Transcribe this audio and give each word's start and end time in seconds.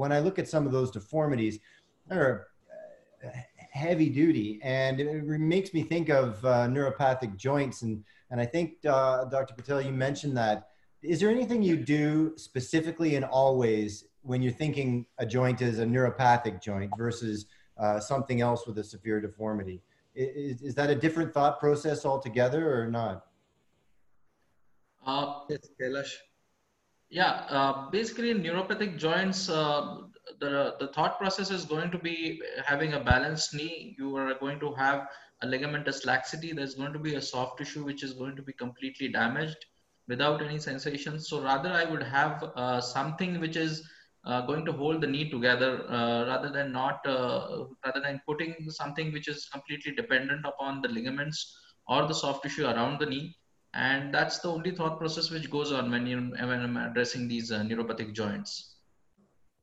when 0.00 0.12
I 0.12 0.18
look 0.18 0.38
at 0.38 0.48
some 0.48 0.64
of 0.64 0.72
those 0.72 0.90
deformities, 0.90 1.58
they're 2.08 2.46
uh, 3.22 3.28
heavy 3.70 4.08
duty, 4.08 4.58
and 4.62 4.98
it 4.98 5.24
makes 5.24 5.74
me 5.74 5.82
think 5.82 6.08
of 6.08 6.42
uh, 6.44 6.66
neuropathic 6.66 7.36
joints. 7.36 7.82
And 7.82 8.02
and 8.30 8.40
I 8.40 8.46
think 8.46 8.78
uh, 8.86 9.26
Dr. 9.26 9.54
Patel, 9.54 9.82
you 9.82 9.92
mentioned 9.92 10.36
that. 10.38 10.68
Is 11.02 11.20
there 11.20 11.30
anything 11.30 11.62
you 11.62 11.76
do 11.76 12.32
specifically 12.36 13.16
and 13.16 13.24
always 13.24 14.04
when 14.22 14.42
you're 14.42 14.52
thinking 14.52 15.06
a 15.18 15.26
joint 15.26 15.62
is 15.62 15.78
a 15.78 15.84
neuropathic 15.84 16.62
joint 16.62 16.90
versus 16.96 17.46
uh, 17.78 18.00
something 18.00 18.40
else 18.40 18.66
with 18.66 18.78
a 18.78 18.84
severe 18.84 19.20
deformity? 19.20 19.82
Is, 20.14 20.60
is 20.62 20.74
that 20.74 20.90
a 20.90 20.94
different 20.94 21.32
thought 21.32 21.58
process 21.58 22.04
altogether 22.04 22.62
or 22.78 22.86
not? 22.86 23.26
Uh, 25.06 25.40
yes, 25.48 25.68
Kailash. 25.80 26.12
Yeah, 27.10 27.44
uh, 27.50 27.90
basically 27.90 28.30
in 28.30 28.40
neuropathic 28.40 28.96
joints, 28.96 29.48
uh, 29.48 29.96
the, 30.38 30.76
the 30.78 30.88
thought 30.94 31.18
process 31.18 31.50
is 31.50 31.64
going 31.64 31.90
to 31.90 31.98
be 31.98 32.40
having 32.64 32.92
a 32.92 33.00
balanced 33.02 33.52
knee. 33.52 33.96
You 33.98 34.16
are 34.16 34.34
going 34.34 34.60
to 34.60 34.72
have 34.74 35.08
a 35.42 35.46
ligamentous 35.46 36.06
laxity. 36.06 36.52
There's 36.52 36.76
going 36.76 36.92
to 36.92 37.00
be 37.00 37.16
a 37.16 37.22
soft 37.22 37.58
tissue 37.58 37.84
which 37.84 38.04
is 38.04 38.12
going 38.12 38.36
to 38.36 38.42
be 38.42 38.52
completely 38.52 39.08
damaged 39.08 39.56
without 40.06 40.40
any 40.40 40.60
sensation. 40.60 41.18
So 41.18 41.42
rather 41.42 41.70
I 41.70 41.84
would 41.84 42.02
have 42.04 42.44
uh, 42.54 42.80
something 42.80 43.40
which 43.40 43.56
is 43.56 43.88
uh, 44.24 44.42
going 44.42 44.64
to 44.66 44.72
hold 44.72 45.00
the 45.00 45.08
knee 45.08 45.30
together 45.30 45.90
uh, 45.90 46.26
rather 46.26 46.50
than 46.50 46.70
not, 46.70 47.04
uh, 47.06 47.64
rather 47.84 48.00
than 48.00 48.20
putting 48.24 48.54
something 48.68 49.12
which 49.12 49.26
is 49.26 49.48
completely 49.52 49.92
dependent 49.96 50.46
upon 50.46 50.80
the 50.80 50.88
ligaments 50.88 51.56
or 51.88 52.06
the 52.06 52.14
soft 52.14 52.44
tissue 52.44 52.66
around 52.66 53.00
the 53.00 53.06
knee 53.06 53.34
and 53.74 54.12
that's 54.12 54.38
the 54.40 54.48
only 54.48 54.72
thought 54.72 54.98
process 54.98 55.30
which 55.30 55.50
goes 55.50 55.72
on 55.72 55.90
when 55.90 56.06
you 56.06 56.18
when 56.18 56.60
I'm 56.60 56.76
addressing 56.76 57.28
these 57.28 57.52
uh, 57.52 57.60
neuropathic 57.60 58.14
joints. 58.14 58.74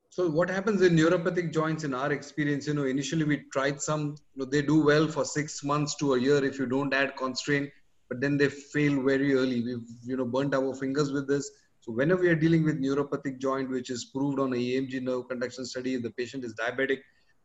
So 0.09 0.27
what 0.29 0.49
happens 0.49 0.81
in 0.81 0.95
neuropathic 0.95 1.53
joints 1.53 1.83
in 1.83 1.93
our 1.93 2.11
experience, 2.11 2.65
you 2.65 2.73
know, 2.73 2.85
initially 2.85 3.23
we 3.23 3.43
tried 3.53 3.79
some, 3.81 4.15
you 4.33 4.43
know, 4.43 4.45
they 4.45 4.63
do 4.63 4.83
well 4.83 5.07
for 5.07 5.23
six 5.23 5.63
months 5.63 5.95
to 5.97 6.15
a 6.15 6.19
year 6.19 6.43
if 6.43 6.57
you 6.57 6.65
don't 6.65 6.93
add 6.93 7.15
constraint, 7.17 7.69
but 8.09 8.19
then 8.19 8.35
they 8.35 8.49
fail 8.49 9.03
very 9.03 9.35
early. 9.35 9.61
We've, 9.61 9.87
you 10.05 10.17
know, 10.17 10.25
burnt 10.25 10.55
our 10.55 10.73
fingers 10.73 11.11
with 11.11 11.27
this. 11.27 11.51
So 11.81 11.91
whenever 11.91 12.21
we 12.21 12.29
are 12.29 12.35
dealing 12.35 12.63
with 12.63 12.81
neuropathic 12.81 13.39
joint, 13.39 13.69
which 13.69 13.91
is 13.91 14.05
proved 14.05 14.39
on 14.39 14.53
a 14.53 14.55
EMG 14.55 15.03
nerve 15.03 15.29
conduction 15.29 15.65
study, 15.65 15.93
if 15.93 16.01
the 16.01 16.09
patient 16.11 16.43
is 16.43 16.55
diabetic, 16.55 16.97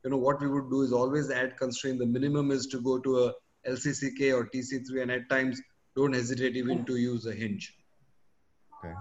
you 0.05 0.11
know, 0.11 0.17
what 0.17 0.41
we 0.41 0.49
would 0.49 0.71
do 0.71 0.83
is 0.83 0.93
always 0.93 1.31
add 1.31 1.59
constraint. 1.59 1.99
The 1.99 2.07
minimum 2.07 2.51
is 2.51 2.67
to 2.69 2.81
go 2.81 2.99
to 2.99 3.25
a 3.25 3.33
LCCK 3.69 4.35
or 4.35 4.49
TC3 4.49 5.03
and 5.03 5.11
at 5.11 5.29
times 5.29 5.61
don't 5.95 6.15
hesitate 6.15 6.57
even 6.57 6.85
to 6.85 6.97
use 6.97 7.27
a 7.27 7.33
hinge. 7.33 7.77
Okay. 8.79 8.95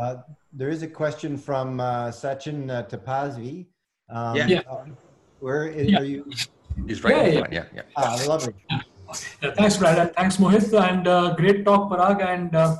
Uh, 0.00 0.16
there 0.52 0.68
is 0.68 0.82
a 0.82 0.88
question 0.88 1.36
from 1.36 1.80
uh, 1.80 2.08
Sachin 2.08 2.70
uh, 2.70 2.82
Tapasvi. 2.84 3.66
Um, 4.08 4.36
yeah. 4.36 4.60
Uh, 4.68 4.86
where 5.38 5.66
is, 5.66 5.90
yeah. 5.90 5.98
are 6.00 6.04
you? 6.04 6.30
He's 6.86 7.02
right 7.04 7.32
yeah, 7.32 7.46
yeah, 7.50 7.64
yeah. 7.74 7.82
Ah, 7.96 8.18
lovely. 8.26 8.54
Yeah. 8.70 8.80
yeah. 9.42 9.50
thanks, 9.52 9.76
Brad, 9.76 9.98
and 9.98 10.12
thanks, 10.14 10.36
Mohit, 10.36 10.72
and 10.88 11.06
uh, 11.06 11.34
great 11.34 11.64
talk, 11.64 11.90
Parag, 11.90 12.24
and 12.24 12.54
uh, 12.54 12.76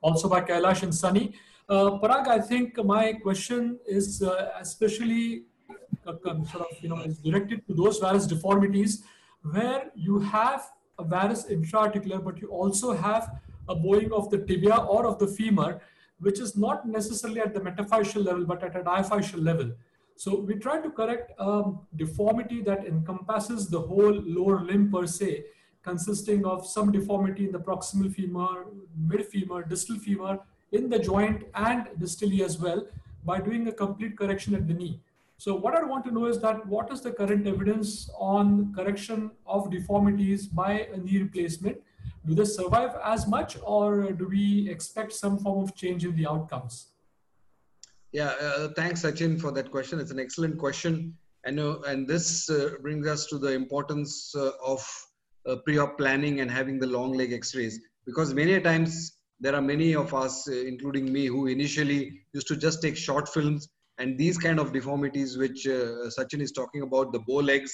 also 0.00 0.28
by 0.28 0.40
Kailash 0.40 0.82
and 0.82 0.94
Sunny. 0.94 1.34
Uh, 1.68 1.98
Parag, 2.02 2.28
I 2.28 2.40
think 2.40 2.82
my 2.84 3.14
question 3.14 3.78
is 3.86 4.22
uh, 4.22 4.50
especially 4.60 5.44
uh, 6.06 6.12
sort 6.44 6.68
of, 6.68 6.76
you 6.80 6.88
know, 6.88 7.00
is 7.00 7.18
directed 7.18 7.66
to 7.66 7.74
those 7.74 7.98
various 7.98 8.26
deformities 8.26 9.04
where 9.42 9.90
you 9.94 10.18
have 10.20 10.70
a 10.98 11.04
varus 11.04 11.46
intra-articular, 11.46 12.18
but 12.18 12.40
you 12.40 12.48
also 12.48 12.92
have 12.92 13.40
a 13.68 13.74
bowing 13.74 14.12
of 14.12 14.30
the 14.30 14.38
tibia 14.38 14.76
or 14.76 15.06
of 15.06 15.18
the 15.18 15.26
femur, 15.26 15.80
which 16.20 16.38
is 16.40 16.56
not 16.56 16.86
necessarily 16.86 17.40
at 17.40 17.54
the 17.54 17.60
metaphyseal 17.60 18.24
level, 18.24 18.44
but 18.44 18.62
at 18.62 18.76
a 18.76 18.80
diaphyseal 18.80 19.42
level. 19.42 19.72
So 20.16 20.40
we 20.40 20.54
try 20.54 20.80
to 20.80 20.90
correct 20.90 21.32
a 21.38 21.72
deformity 21.96 22.62
that 22.62 22.86
encompasses 22.86 23.68
the 23.68 23.80
whole 23.80 24.22
lower 24.24 24.62
limb 24.62 24.92
per 24.92 25.06
se, 25.06 25.44
consisting 25.82 26.46
of 26.46 26.66
some 26.66 26.92
deformity 26.92 27.44
in 27.46 27.52
the 27.52 27.58
proximal 27.58 28.12
femur, 28.14 28.66
mid 28.96 29.26
femur, 29.26 29.64
distal 29.64 29.98
femur, 29.98 30.38
in 30.72 30.88
the 30.88 30.98
joint 30.98 31.44
and 31.54 31.88
distally 31.98 32.40
as 32.40 32.58
well, 32.58 32.86
by 33.24 33.40
doing 33.40 33.66
a 33.68 33.72
complete 33.72 34.16
correction 34.16 34.54
at 34.54 34.68
the 34.68 34.74
knee. 34.74 35.00
So 35.36 35.54
what 35.54 35.74
I 35.74 35.82
want 35.82 36.04
to 36.06 36.10
know 36.10 36.26
is 36.26 36.40
that 36.40 36.66
what 36.66 36.92
is 36.92 37.00
the 37.00 37.10
current 37.10 37.46
evidence 37.46 38.08
on 38.18 38.72
correction 38.74 39.30
of 39.46 39.70
deformities 39.70 40.46
by 40.46 40.88
a 40.92 40.96
knee 40.96 41.18
replacement? 41.18 41.78
Do 42.26 42.34
they 42.34 42.44
survive 42.44 42.96
as 43.04 43.26
much 43.26 43.58
or 43.62 44.12
do 44.12 44.28
we 44.28 44.68
expect 44.70 45.12
some 45.12 45.38
form 45.38 45.62
of 45.64 45.74
change 45.74 46.04
in 46.04 46.16
the 46.16 46.26
outcomes? 46.26 46.88
Yeah, 48.12 48.32
uh, 48.40 48.68
thanks 48.76 49.02
Sachin 49.02 49.40
for 49.40 49.50
that 49.50 49.70
question. 49.70 49.98
It's 49.98 50.12
an 50.12 50.20
excellent 50.20 50.56
question. 50.56 51.16
And, 51.44 51.60
uh, 51.60 51.80
and 51.80 52.08
this 52.08 52.48
uh, 52.48 52.76
brings 52.80 53.06
us 53.06 53.26
to 53.26 53.38
the 53.38 53.52
importance 53.52 54.34
uh, 54.34 54.52
of 54.64 54.86
uh, 55.46 55.56
pre-op 55.56 55.98
planning 55.98 56.40
and 56.40 56.50
having 56.50 56.78
the 56.78 56.86
long 56.86 57.12
leg 57.12 57.32
x-rays 57.32 57.80
because 58.06 58.32
many 58.32 58.58
times 58.60 59.18
there 59.40 59.54
are 59.54 59.60
many 59.60 59.94
of 59.94 60.14
us, 60.14 60.48
uh, 60.48 60.52
including 60.52 61.12
me, 61.12 61.26
who 61.26 61.48
initially 61.48 62.22
used 62.32 62.46
to 62.48 62.56
just 62.56 62.80
take 62.80 62.96
short 62.96 63.28
films 63.28 63.68
and 63.98 64.18
these 64.18 64.36
kind 64.36 64.58
of 64.58 64.72
deformities 64.72 65.38
which 65.38 65.66
uh, 65.66 66.08
Sachin 66.16 66.40
is 66.40 66.52
talking 66.52 66.82
about, 66.82 67.12
the 67.12 67.20
bow 67.20 67.36
legs 67.36 67.72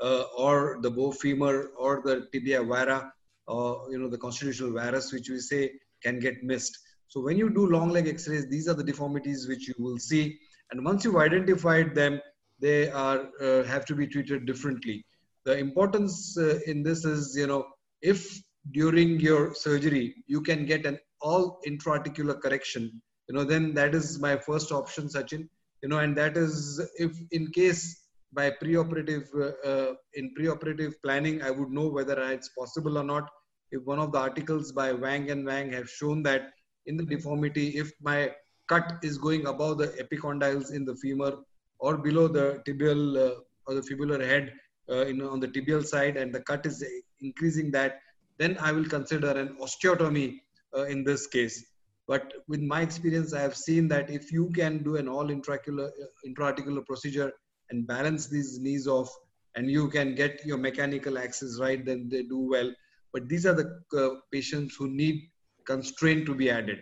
uh, 0.00 0.24
or 0.36 0.78
the 0.82 0.90
bow 0.90 1.12
femur 1.12 1.70
or 1.78 2.02
the 2.04 2.26
tibia 2.32 2.62
vara, 2.62 3.12
uh, 3.48 3.74
you 3.90 3.98
know, 3.98 4.08
the 4.08 4.18
constitutional 4.18 4.72
varus, 4.72 5.12
which 5.12 5.28
we 5.28 5.38
say 5.38 5.70
can 6.02 6.18
get 6.18 6.42
missed. 6.42 6.76
So 7.08 7.20
when 7.20 7.36
you 7.36 7.50
do 7.50 7.66
long 7.66 7.90
leg 7.90 8.08
x-rays, 8.08 8.48
these 8.48 8.68
are 8.68 8.74
the 8.74 8.84
deformities 8.84 9.48
which 9.48 9.68
you 9.68 9.74
will 9.78 9.98
see. 9.98 10.38
And 10.70 10.84
once 10.84 11.04
you've 11.04 11.16
identified 11.16 11.94
them, 11.94 12.20
they 12.60 12.90
are 12.90 13.28
uh, 13.40 13.64
have 13.64 13.84
to 13.86 13.94
be 13.94 14.06
treated 14.06 14.46
differently. 14.46 15.04
The 15.44 15.56
importance 15.58 16.36
uh, 16.38 16.58
in 16.66 16.82
this 16.82 17.04
is, 17.04 17.36
you 17.36 17.46
know, 17.46 17.64
if 18.02 18.40
during 18.72 19.18
your 19.20 19.54
surgery 19.54 20.14
you 20.26 20.40
can 20.42 20.66
get 20.66 20.84
an 20.84 20.98
all 21.22 21.60
intra-articular 21.66 22.34
correction, 22.34 23.00
you 23.28 23.34
know, 23.34 23.44
then 23.44 23.74
that 23.74 23.94
is 23.94 24.18
my 24.18 24.36
first 24.36 24.70
option, 24.72 25.08
Sachin 25.08 25.48
you 25.82 25.88
know 25.88 25.98
and 25.98 26.16
that 26.16 26.36
is 26.36 26.80
if 26.98 27.12
in 27.30 27.50
case 27.50 28.00
by 28.32 28.50
preoperative 28.50 29.26
uh, 29.34 29.68
uh, 29.68 29.94
in 30.14 30.32
preoperative 30.38 30.92
planning 31.02 31.42
i 31.42 31.50
would 31.50 31.70
know 31.70 31.88
whether 31.88 32.16
it's 32.30 32.50
possible 32.50 32.98
or 32.98 33.04
not. 33.04 33.28
If 33.72 33.82
one 33.84 34.00
of 34.00 34.10
the 34.10 34.18
articles 34.18 34.72
by 34.72 34.92
wang 34.92 35.30
and 35.30 35.46
wang 35.46 35.72
have 35.72 35.88
shown 35.88 36.24
that 36.24 36.50
in 36.86 36.96
the 36.96 37.04
deformity 37.04 37.68
if 37.78 37.92
my 38.00 38.32
cut 38.68 38.98
is 39.02 39.16
going 39.16 39.46
above 39.46 39.78
the 39.78 39.88
epicondyles 40.04 40.72
in 40.72 40.84
the 40.84 40.96
femur 40.96 41.38
or 41.78 41.96
below 41.96 42.26
the 42.26 42.62
tibial 42.66 43.02
uh, 43.16 43.34
or 43.66 43.74
the 43.74 43.80
fibular 43.80 44.20
head 44.20 44.52
uh, 44.90 45.06
in, 45.06 45.22
on 45.22 45.38
the 45.38 45.46
tibial 45.46 45.84
side 45.84 46.16
and 46.16 46.34
the 46.34 46.40
cut 46.40 46.66
is 46.66 46.84
increasing 47.20 47.70
that 47.70 48.00
then 48.38 48.56
i 48.60 48.72
will 48.72 48.88
consider 48.96 49.30
an 49.30 49.56
osteotomy 49.62 50.40
uh, 50.76 50.84
in 50.84 51.04
this 51.04 51.26
case 51.28 51.64
but 52.10 52.32
with 52.48 52.60
my 52.60 52.80
experience, 52.82 53.32
I 53.32 53.40
have 53.40 53.56
seen 53.56 53.86
that 53.88 54.10
if 54.10 54.32
you 54.32 54.50
can 54.50 54.82
do 54.82 54.96
an 54.96 55.06
all 55.08 55.28
intraarticular, 55.28 55.88
intraarticular 56.26 56.84
procedure 56.84 57.32
and 57.70 57.86
balance 57.86 58.26
these 58.26 58.58
knees 58.58 58.88
off, 58.88 59.08
and 59.54 59.70
you 59.70 59.88
can 59.88 60.16
get 60.16 60.44
your 60.44 60.58
mechanical 60.58 61.18
axis 61.18 61.60
right, 61.60 61.84
then 61.84 62.08
they 62.10 62.24
do 62.24 62.40
well. 62.50 62.68
But 63.12 63.28
these 63.28 63.46
are 63.46 63.54
the 63.54 63.68
uh, 63.96 64.16
patients 64.32 64.74
who 64.74 64.88
need 64.88 65.20
constraint 65.64 66.26
to 66.26 66.34
be 66.34 66.50
added. 66.50 66.80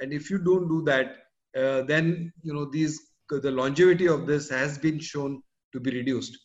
And 0.00 0.14
if 0.14 0.30
you 0.30 0.38
don't 0.38 0.66
do 0.66 0.82
that, 0.84 1.08
uh, 1.54 1.82
then 1.82 2.32
you 2.42 2.54
know 2.54 2.64
these 2.64 2.98
the 3.28 3.50
longevity 3.50 4.08
of 4.08 4.26
this 4.26 4.48
has 4.48 4.78
been 4.78 4.98
shown 4.98 5.42
to 5.74 5.80
be 5.80 5.90
reduced. 5.90 6.38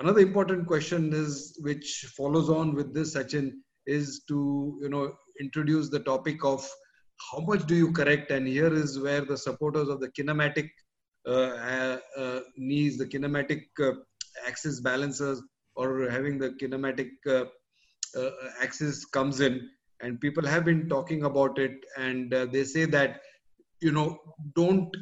Another 0.00 0.20
important 0.20 0.66
question 0.66 1.12
is, 1.12 1.56
which 1.62 2.04
follows 2.16 2.50
on 2.50 2.74
with 2.74 2.92
this, 2.92 3.14
Sachin, 3.14 3.52
is 3.86 4.24
to 4.26 4.76
you 4.82 4.88
know 4.88 5.14
introduce 5.40 5.88
the 5.88 6.00
topic 6.00 6.44
of 6.44 6.68
how 7.30 7.40
much 7.40 7.66
do 7.66 7.74
you 7.74 7.92
correct? 7.92 8.30
And 8.30 8.46
here 8.46 8.72
is 8.72 8.98
where 8.98 9.24
the 9.24 9.36
supporters 9.36 9.88
of 9.88 10.00
the 10.00 10.08
kinematic 10.08 10.68
uh, 11.26 11.30
uh, 11.30 11.98
uh 12.16 12.40
knees, 12.56 12.98
the 12.98 13.06
kinematic 13.06 13.62
uh, 13.80 13.92
axis 14.46 14.80
balancers, 14.80 15.42
or 15.74 16.08
having 16.10 16.38
the 16.38 16.50
kinematic 16.50 17.10
uh, 17.26 17.44
uh, 18.18 18.30
axis 18.62 19.04
comes 19.04 19.40
in. 19.40 19.68
And 20.00 20.20
people 20.20 20.46
have 20.46 20.64
been 20.64 20.88
talking 20.88 21.24
about 21.24 21.58
it, 21.58 21.72
and 21.96 22.30
they 22.30 22.64
say 22.64 22.84
that 22.84 23.20
you 23.80 23.92
know 23.92 24.18
don't 24.54 24.94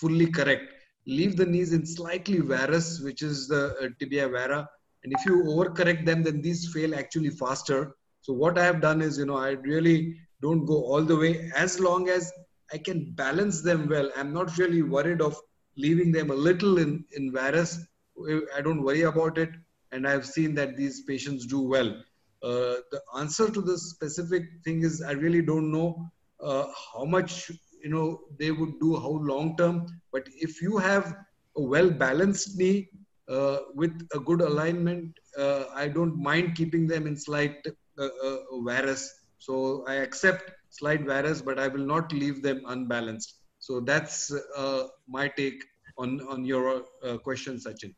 fully 0.00 0.26
correct. 0.26 0.70
Leave 1.06 1.36
the 1.36 1.46
knees 1.46 1.72
in 1.72 1.86
slightly 1.86 2.40
varus, 2.40 3.00
which 3.00 3.22
is 3.22 3.48
the 3.48 3.94
tibia 3.98 4.28
vara, 4.28 4.68
and 5.04 5.12
if 5.12 5.24
you 5.26 5.44
overcorrect 5.44 6.06
them, 6.06 6.22
then 6.22 6.40
these 6.40 6.72
fail 6.72 6.94
actually 6.94 7.30
faster. 7.30 7.94
So 8.22 8.32
what 8.32 8.58
I 8.58 8.64
have 8.64 8.80
done 8.80 9.02
is, 9.02 9.18
you 9.18 9.26
know, 9.26 9.36
I 9.36 9.50
really 9.50 10.16
don't 10.44 10.64
go 10.72 10.78
all 10.90 11.04
the 11.10 11.16
way 11.24 11.32
as 11.64 11.78
long 11.88 12.08
as 12.08 12.32
I 12.72 12.78
can 12.78 13.12
balance 13.22 13.62
them 13.62 13.88
well. 13.88 14.10
I'm 14.16 14.32
not 14.32 14.56
really 14.58 14.82
worried 14.82 15.20
of 15.20 15.40
leaving 15.76 16.10
them 16.12 16.30
a 16.30 16.34
little 16.48 16.78
in, 16.78 17.04
in 17.16 17.32
varus. 17.32 17.78
I 18.56 18.60
don't 18.60 18.82
worry 18.82 19.02
about 19.02 19.38
it. 19.38 19.50
And 19.92 20.08
I've 20.08 20.26
seen 20.26 20.54
that 20.56 20.76
these 20.76 21.02
patients 21.02 21.46
do 21.46 21.60
well. 21.74 21.90
Uh, 22.42 22.76
the 22.92 23.00
answer 23.18 23.48
to 23.50 23.60
this 23.60 23.90
specific 23.90 24.44
thing 24.64 24.82
is 24.82 25.02
I 25.02 25.12
really 25.12 25.42
don't 25.42 25.70
know 25.72 25.88
uh, 26.40 26.66
how 26.92 27.04
much 27.04 27.50
you 27.82 27.90
know 27.90 28.20
they 28.38 28.50
would 28.50 28.74
do 28.80 28.96
how 29.04 29.14
long 29.30 29.56
term 29.56 29.86
but 30.12 30.28
if 30.46 30.60
you 30.62 30.78
have 30.78 31.14
a 31.56 31.62
well 31.62 31.90
balanced 31.90 32.58
knee 32.58 32.88
uh, 33.28 33.58
with 33.74 33.94
a 34.14 34.18
good 34.18 34.40
alignment, 34.40 35.18
uh, 35.38 35.64
I 35.74 35.88
don't 35.88 36.16
mind 36.16 36.54
keeping 36.56 36.86
them 36.86 37.06
in 37.06 37.16
slight 37.16 37.56
uh, 37.98 38.08
uh, 38.22 38.38
varus. 38.64 39.10
So 39.38 39.84
I 39.86 39.94
accept 39.94 40.50
slight 40.70 41.02
varus, 41.02 41.42
but 41.42 41.58
I 41.58 41.68
will 41.68 41.86
not 41.86 42.12
leave 42.12 42.42
them 42.42 42.62
unbalanced. 42.66 43.34
So 43.58 43.80
that's 43.80 44.32
uh, 44.56 44.84
my 45.08 45.28
take 45.28 45.62
on 45.98 46.20
on 46.28 46.44
your 46.44 46.84
uh, 47.02 47.18
question, 47.18 47.56
Sachin. 47.56 47.94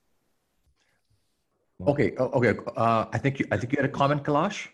Okay. 1.86 2.12
Okay. 2.18 2.54
I 2.76 3.18
think 3.18 3.40
you. 3.40 3.46
I 3.50 3.56
think 3.56 3.72
you 3.72 3.78
had 3.80 3.90
a 3.90 3.92
comment, 3.92 4.24
Kailash. 4.24 4.68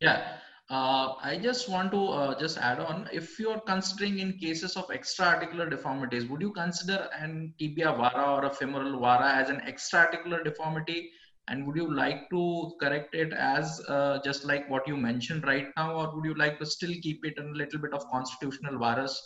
Yeah. 0.00 0.38
Uh, 0.70 1.12
I 1.22 1.38
just 1.40 1.68
want 1.68 1.92
to 1.92 2.06
uh, 2.06 2.38
just 2.40 2.56
add 2.56 2.80
on, 2.80 3.06
if 3.12 3.38
you 3.38 3.50
are 3.50 3.60
considering 3.60 4.18
in 4.20 4.38
cases 4.38 4.76
of 4.76 4.86
extra 4.90 5.26
articular 5.26 5.68
deformities, 5.68 6.24
would 6.24 6.40
you 6.40 6.52
consider 6.52 7.06
an 7.20 7.52
tibia 7.58 7.92
vara 7.92 8.34
or 8.34 8.46
a 8.46 8.50
femoral 8.50 8.98
vara 8.98 9.30
as 9.34 9.50
an 9.50 9.60
extra 9.66 10.00
articular 10.00 10.42
deformity? 10.42 11.10
And 11.48 11.66
would 11.66 11.76
you 11.76 11.94
like 11.94 12.30
to 12.30 12.72
correct 12.80 13.14
it 13.14 13.32
as 13.32 13.80
uh, 13.88 14.18
just 14.24 14.44
like 14.44 14.68
what 14.70 14.88
you 14.88 14.96
mentioned 14.96 15.44
right 15.44 15.68
now, 15.76 15.94
or 15.94 16.14
would 16.14 16.24
you 16.24 16.34
like 16.34 16.58
to 16.60 16.66
still 16.66 16.94
keep 17.02 17.24
it 17.24 17.34
in 17.36 17.48
a 17.48 17.52
little 17.52 17.78
bit 17.78 17.92
of 17.92 18.08
constitutional 18.10 18.78
varus 18.78 19.22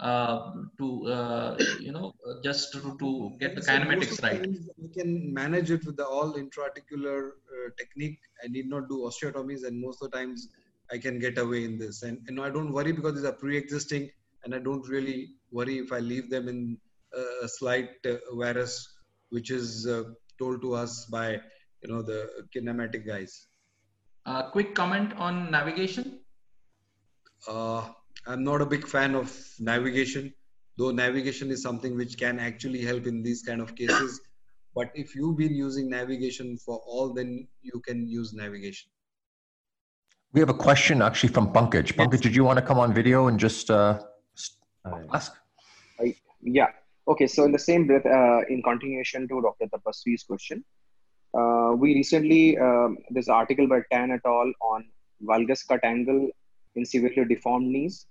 uh, 0.00 0.52
to, 0.78 1.06
uh, 1.06 1.58
you 1.78 1.92
know, 1.92 2.14
just 2.42 2.72
to, 2.72 2.96
to 2.98 3.32
get 3.38 3.54
the 3.54 3.60
kinematics 3.60 4.22
right? 4.22 4.46
We 4.78 4.88
can 4.88 5.32
manage 5.32 5.70
it 5.70 5.84
with 5.84 5.96
the 5.98 6.06
all 6.06 6.36
intra-articular 6.36 7.34
technique. 7.76 8.18
I 8.42 8.48
need 8.48 8.68
not 8.68 8.88
do 8.88 9.00
osteotomies, 9.10 9.66
and 9.66 9.78
most 9.80 10.02
of 10.02 10.10
the 10.10 10.16
times 10.16 10.48
I 10.90 10.98
can 10.98 11.18
get 11.18 11.36
away 11.36 11.64
in 11.64 11.78
this. 11.78 12.02
And, 12.02 12.18
and 12.28 12.40
I 12.40 12.48
don't 12.48 12.72
worry 12.72 12.92
because 12.92 13.14
these 13.14 13.24
are 13.24 13.32
pre-existing 13.32 14.10
and 14.44 14.54
I 14.54 14.58
don't 14.58 14.86
really 14.88 15.34
worry 15.50 15.78
if 15.78 15.92
I 15.92 15.98
leave 15.98 16.30
them 16.30 16.48
in 16.48 16.78
a 17.44 17.48
slight 17.48 17.90
uh, 18.06 18.16
varus, 18.32 18.88
which 19.30 19.50
is 19.50 19.86
uh, 19.86 20.04
told 20.38 20.62
to 20.62 20.74
us 20.74 21.06
by, 21.06 21.40
you 21.82 21.92
know, 21.92 22.02
the 22.02 22.28
kinematic 22.54 23.06
guys. 23.06 23.46
Uh, 24.26 24.50
quick 24.50 24.74
comment 24.74 25.12
on 25.14 25.50
navigation. 25.50 26.20
Uh, 27.46 27.88
I'm 28.26 28.44
not 28.44 28.60
a 28.60 28.66
big 28.66 28.86
fan 28.86 29.14
of 29.14 29.34
navigation, 29.58 30.34
though 30.76 30.90
navigation 30.90 31.50
is 31.50 31.62
something 31.62 31.96
which 31.96 32.18
can 32.18 32.38
actually 32.38 32.82
help 32.82 33.06
in 33.06 33.22
these 33.22 33.42
kind 33.42 33.60
of 33.60 33.74
cases. 33.74 34.20
But 34.74 34.92
if 34.94 35.16
you've 35.16 35.36
been 35.36 35.54
using 35.54 35.88
navigation 35.90 36.56
for 36.56 36.76
all, 36.86 37.12
then 37.12 37.48
you 37.62 37.80
can 37.80 38.06
use 38.06 38.32
navigation. 38.32 38.90
We 40.32 40.40
have 40.40 40.50
a 40.50 40.54
question 40.54 41.02
actually 41.02 41.30
from 41.30 41.52
Pankaj. 41.52 41.94
Pankaj, 41.94 42.20
did 42.20 42.36
you 42.36 42.44
want 42.44 42.58
to 42.58 42.64
come 42.64 42.78
on 42.78 42.92
video 42.94 43.26
and 43.26 43.40
just 43.40 43.70
uh, 43.70 43.98
ask? 45.12 45.32
I, 45.98 46.14
yeah. 46.42 46.68
Okay. 47.08 47.26
So 47.26 47.44
in 47.44 47.50
the 47.50 47.58
same 47.58 47.86
breath, 47.88 48.06
uh, 48.06 48.42
in 48.48 48.62
continuation 48.62 49.26
to 49.28 49.40
Dr. 49.40 49.66
Tapasvi's 49.66 50.22
question, 50.22 50.64
uh, 51.34 51.72
we 51.76 51.94
recently 51.94 52.58
um, 52.58 52.98
this 53.10 53.28
article 53.28 53.66
by 53.66 53.82
Tan 53.92 54.10
et 54.12 54.20
al. 54.24 54.52
on 54.60 54.84
valgus 55.22 55.66
cut 55.66 55.84
angle 55.84 56.30
in 56.74 56.84
severely 56.84 57.24
deformed 57.24 57.68
knees, 57.68 58.06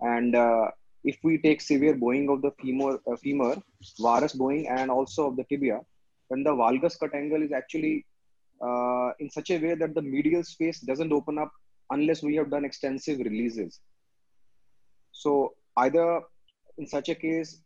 and 0.00 0.34
uh, 0.34 0.70
if 1.04 1.18
we 1.22 1.38
take 1.38 1.60
severe 1.60 1.94
bowing 1.94 2.28
of 2.28 2.42
the 2.42 2.50
femur, 2.60 2.98
uh, 3.10 3.16
femur, 3.16 3.56
varus 4.00 4.32
bowing, 4.32 4.68
and 4.68 4.90
also 4.90 5.28
of 5.28 5.36
the 5.36 5.44
tibia, 5.44 5.80
then 6.30 6.42
the 6.42 6.50
valgus 6.50 6.98
cut 6.98 7.14
angle 7.14 7.42
is 7.42 7.52
actually 7.52 8.04
uh, 8.62 9.10
in 9.20 9.30
such 9.30 9.50
a 9.50 9.58
way 9.58 9.74
that 9.74 9.94
the 9.94 10.02
medial 10.02 10.42
space 10.42 10.80
doesn't 10.80 11.12
open 11.12 11.38
up 11.38 11.52
unless 11.90 12.22
we 12.22 12.34
have 12.34 12.50
done 12.50 12.64
extensive 12.64 13.18
releases. 13.18 13.80
So 15.12 15.54
either 15.76 16.22
in 16.78 16.86
such 16.86 17.08
a 17.08 17.14
case, 17.14 17.60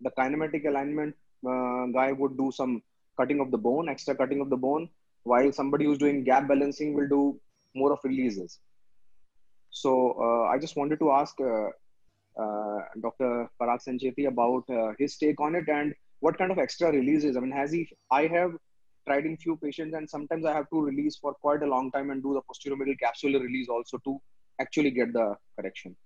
the 0.00 0.10
kinematic 0.10 0.66
alignment 0.66 1.14
uh, 1.46 1.86
guy 1.86 2.12
would 2.12 2.36
do 2.36 2.50
some 2.52 2.82
cutting 3.16 3.40
of 3.40 3.50
the 3.50 3.58
bone, 3.58 3.88
extra 3.88 4.14
cutting 4.14 4.40
of 4.40 4.50
the 4.50 4.56
bone, 4.56 4.88
while 5.24 5.50
somebody 5.52 5.84
who's 5.84 5.98
doing 5.98 6.24
gap 6.24 6.48
balancing 6.48 6.94
will 6.94 7.08
do 7.08 7.40
more 7.74 7.92
of 7.92 7.98
releases. 8.04 8.60
So 9.70 10.16
uh, 10.20 10.44
I 10.52 10.58
just 10.58 10.76
wanted 10.76 10.98
to 11.00 11.10
ask 11.12 11.34
uh, 11.40 11.68
uh 12.42 12.78
Dr. 13.00 13.48
Parag 13.60 13.80
Sancheti 13.86 14.26
about 14.28 14.64
uh, 14.70 14.92
his 14.98 15.16
take 15.16 15.40
on 15.40 15.54
it 15.54 15.68
and 15.68 15.94
what 16.20 16.38
kind 16.38 16.50
of 16.50 16.58
extra 16.58 16.90
releases. 16.90 17.36
I 17.36 17.40
mean, 17.40 17.52
has 17.52 17.72
he? 17.72 17.88
I 18.10 18.26
have 18.26 18.52
tried 19.06 19.24
in 19.24 19.36
few 19.36 19.56
patients 19.64 19.94
and 19.98 20.08
sometimes 20.14 20.44
i 20.44 20.52
have 20.58 20.68
to 20.74 20.80
release 20.90 21.16
for 21.22 21.32
quite 21.46 21.62
a 21.62 21.70
long 21.74 21.90
time 21.96 22.10
and 22.10 22.22
do 22.26 22.32
the 22.36 22.42
posterior 22.48 22.78
medial 22.80 22.98
capsular 23.04 23.40
release 23.48 23.68
also 23.76 23.98
to 24.06 24.18
actually 24.60 24.92
get 24.98 25.12
the 25.18 25.26
correction 25.56 25.96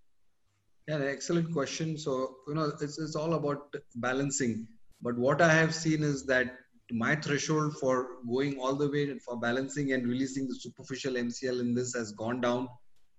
yeah 0.88 1.02
excellent 1.16 1.52
question 1.58 1.96
so 2.04 2.12
you 2.48 2.54
know 2.54 2.66
it's, 2.80 2.98
it's 3.04 3.16
all 3.22 3.34
about 3.40 3.76
balancing 4.08 4.54
but 5.02 5.16
what 5.26 5.40
i 5.48 5.52
have 5.60 5.74
seen 5.74 6.02
is 6.12 6.24
that 6.32 6.58
my 6.92 7.14
threshold 7.16 7.76
for 7.78 8.08
going 8.28 8.58
all 8.58 8.74
the 8.74 8.90
way 8.90 9.18
for 9.18 9.38
balancing 9.38 9.92
and 9.92 10.06
releasing 10.06 10.48
the 10.48 10.54
superficial 10.54 11.14
mcl 11.14 11.60
in 11.60 11.74
this 11.74 11.94
has 11.94 12.12
gone 12.12 12.40
down 12.40 12.68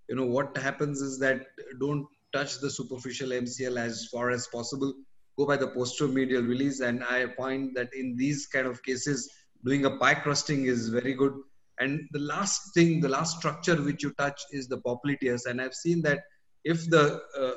you 0.08 0.16
know 0.16 0.26
what 0.26 0.56
happens 0.56 1.00
is 1.00 1.18
that 1.18 1.42
don't 1.80 2.06
touch 2.32 2.58
the 2.60 2.70
superficial 2.70 3.30
mcl 3.30 3.78
as 3.78 4.08
far 4.12 4.30
as 4.30 4.46
possible 4.48 4.92
go 5.38 5.46
by 5.46 5.56
the 5.56 5.68
posterior 5.68 6.12
medial 6.12 6.42
release 6.42 6.80
and 6.80 7.02
i 7.04 7.26
find 7.38 7.74
that 7.74 7.88
in 7.94 8.16
these 8.16 8.46
kind 8.46 8.66
of 8.66 8.82
cases 8.82 9.30
doing 9.64 9.84
a 9.84 9.96
pie 9.98 10.14
crusting 10.14 10.66
is 10.66 10.88
very 10.88 11.14
good. 11.14 11.34
And 11.78 12.08
the 12.12 12.18
last 12.18 12.74
thing, 12.74 13.00
the 13.00 13.08
last 13.08 13.38
structure 13.38 13.76
which 13.76 14.02
you 14.02 14.12
touch 14.18 14.40
is 14.50 14.68
the 14.68 14.78
popliteus. 14.78 15.46
And 15.46 15.60
I've 15.60 15.74
seen 15.74 16.02
that 16.02 16.20
if 16.64 16.88
the 16.90 17.20
uh, 17.38 17.52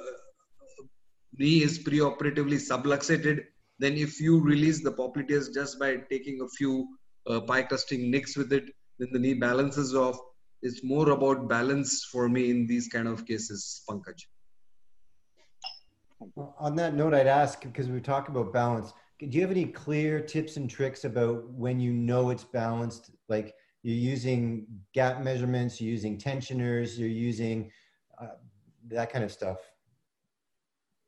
knee 1.38 1.62
is 1.64 1.80
preoperatively 1.80 2.60
subluxated, 2.60 3.44
then 3.80 3.94
if 3.94 4.20
you 4.20 4.40
release 4.40 4.84
the 4.84 4.92
popliteus 4.92 5.54
just 5.54 5.80
by 5.80 5.98
taking 6.10 6.42
a 6.42 6.48
few 6.50 6.88
uh, 7.28 7.42
pie 7.42 7.64
crusting 7.64 8.10
nicks 8.10 8.38
with 8.38 8.54
it, 8.54 8.66
then 9.00 9.10
the 9.12 9.20
knee 9.20 9.34
balances 9.34 9.96
off. 9.96 10.18
It's 10.62 10.84
more 10.84 11.10
about 11.10 11.50
balance 11.50 12.08
for 12.12 12.30
me 12.30 12.50
in 12.50 12.66
these 12.66 12.88
kind 12.88 13.08
of 13.08 13.26
cases, 13.26 13.84
Pankaj. 13.90 14.20
On 16.60 16.76
that 16.76 16.96
note, 16.96 17.14
I'd 17.14 17.28
ask 17.28 17.62
because 17.62 17.90
we 17.90 18.00
talk 18.00 18.30
about 18.30 18.54
balance 18.54 18.94
do 19.20 19.28
you 19.28 19.42
have 19.42 19.52
any 19.52 19.66
clear 19.66 20.20
tips 20.20 20.58
and 20.58 20.70
tricks 20.70 21.06
about 21.06 21.50
when 21.52 21.80
you 21.80 21.94
know 21.94 22.30
it's 22.30 22.44
balanced 22.44 23.12
like 23.30 23.54
you're 23.84 23.96
using 23.96 24.68
gap 24.94 25.22
measurements 25.22 25.80
you're 25.80 25.92
using 25.92 26.18
tensioners 26.18 27.00
you're 27.00 27.08
using 27.08 27.72
uh, 28.22 28.36
that 28.88 29.12
kind 29.12 29.24
of 29.24 29.32
stuff 29.32 29.58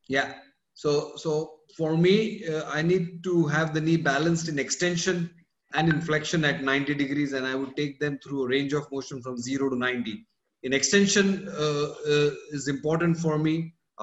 yeah 0.07 0.35
so 0.83 0.91
so 1.23 1.31
for 1.77 1.91
me 2.05 2.15
uh, 2.51 2.63
i 2.77 2.81
need 2.91 3.05
to 3.27 3.33
have 3.55 3.73
the 3.75 3.83
knee 3.87 3.99
balanced 4.11 4.47
in 4.51 4.57
extension 4.65 5.29
and 5.73 5.89
in 5.93 5.99
flexion 6.09 6.45
at 6.51 6.63
90 6.63 6.95
degrees 7.03 7.33
and 7.33 7.45
i 7.51 7.55
would 7.59 7.75
take 7.81 7.99
them 8.03 8.17
through 8.23 8.43
a 8.43 8.49
range 8.55 8.73
of 8.79 8.91
motion 8.97 9.21
from 9.21 9.37
0 9.37 9.69
to 9.71 9.77
90 9.77 10.17
in 10.63 10.73
extension 10.79 11.27
uh, 11.65 11.87
uh 12.13 12.29
is 12.57 12.67
important 12.75 13.23
for 13.25 13.37
me 13.47 13.55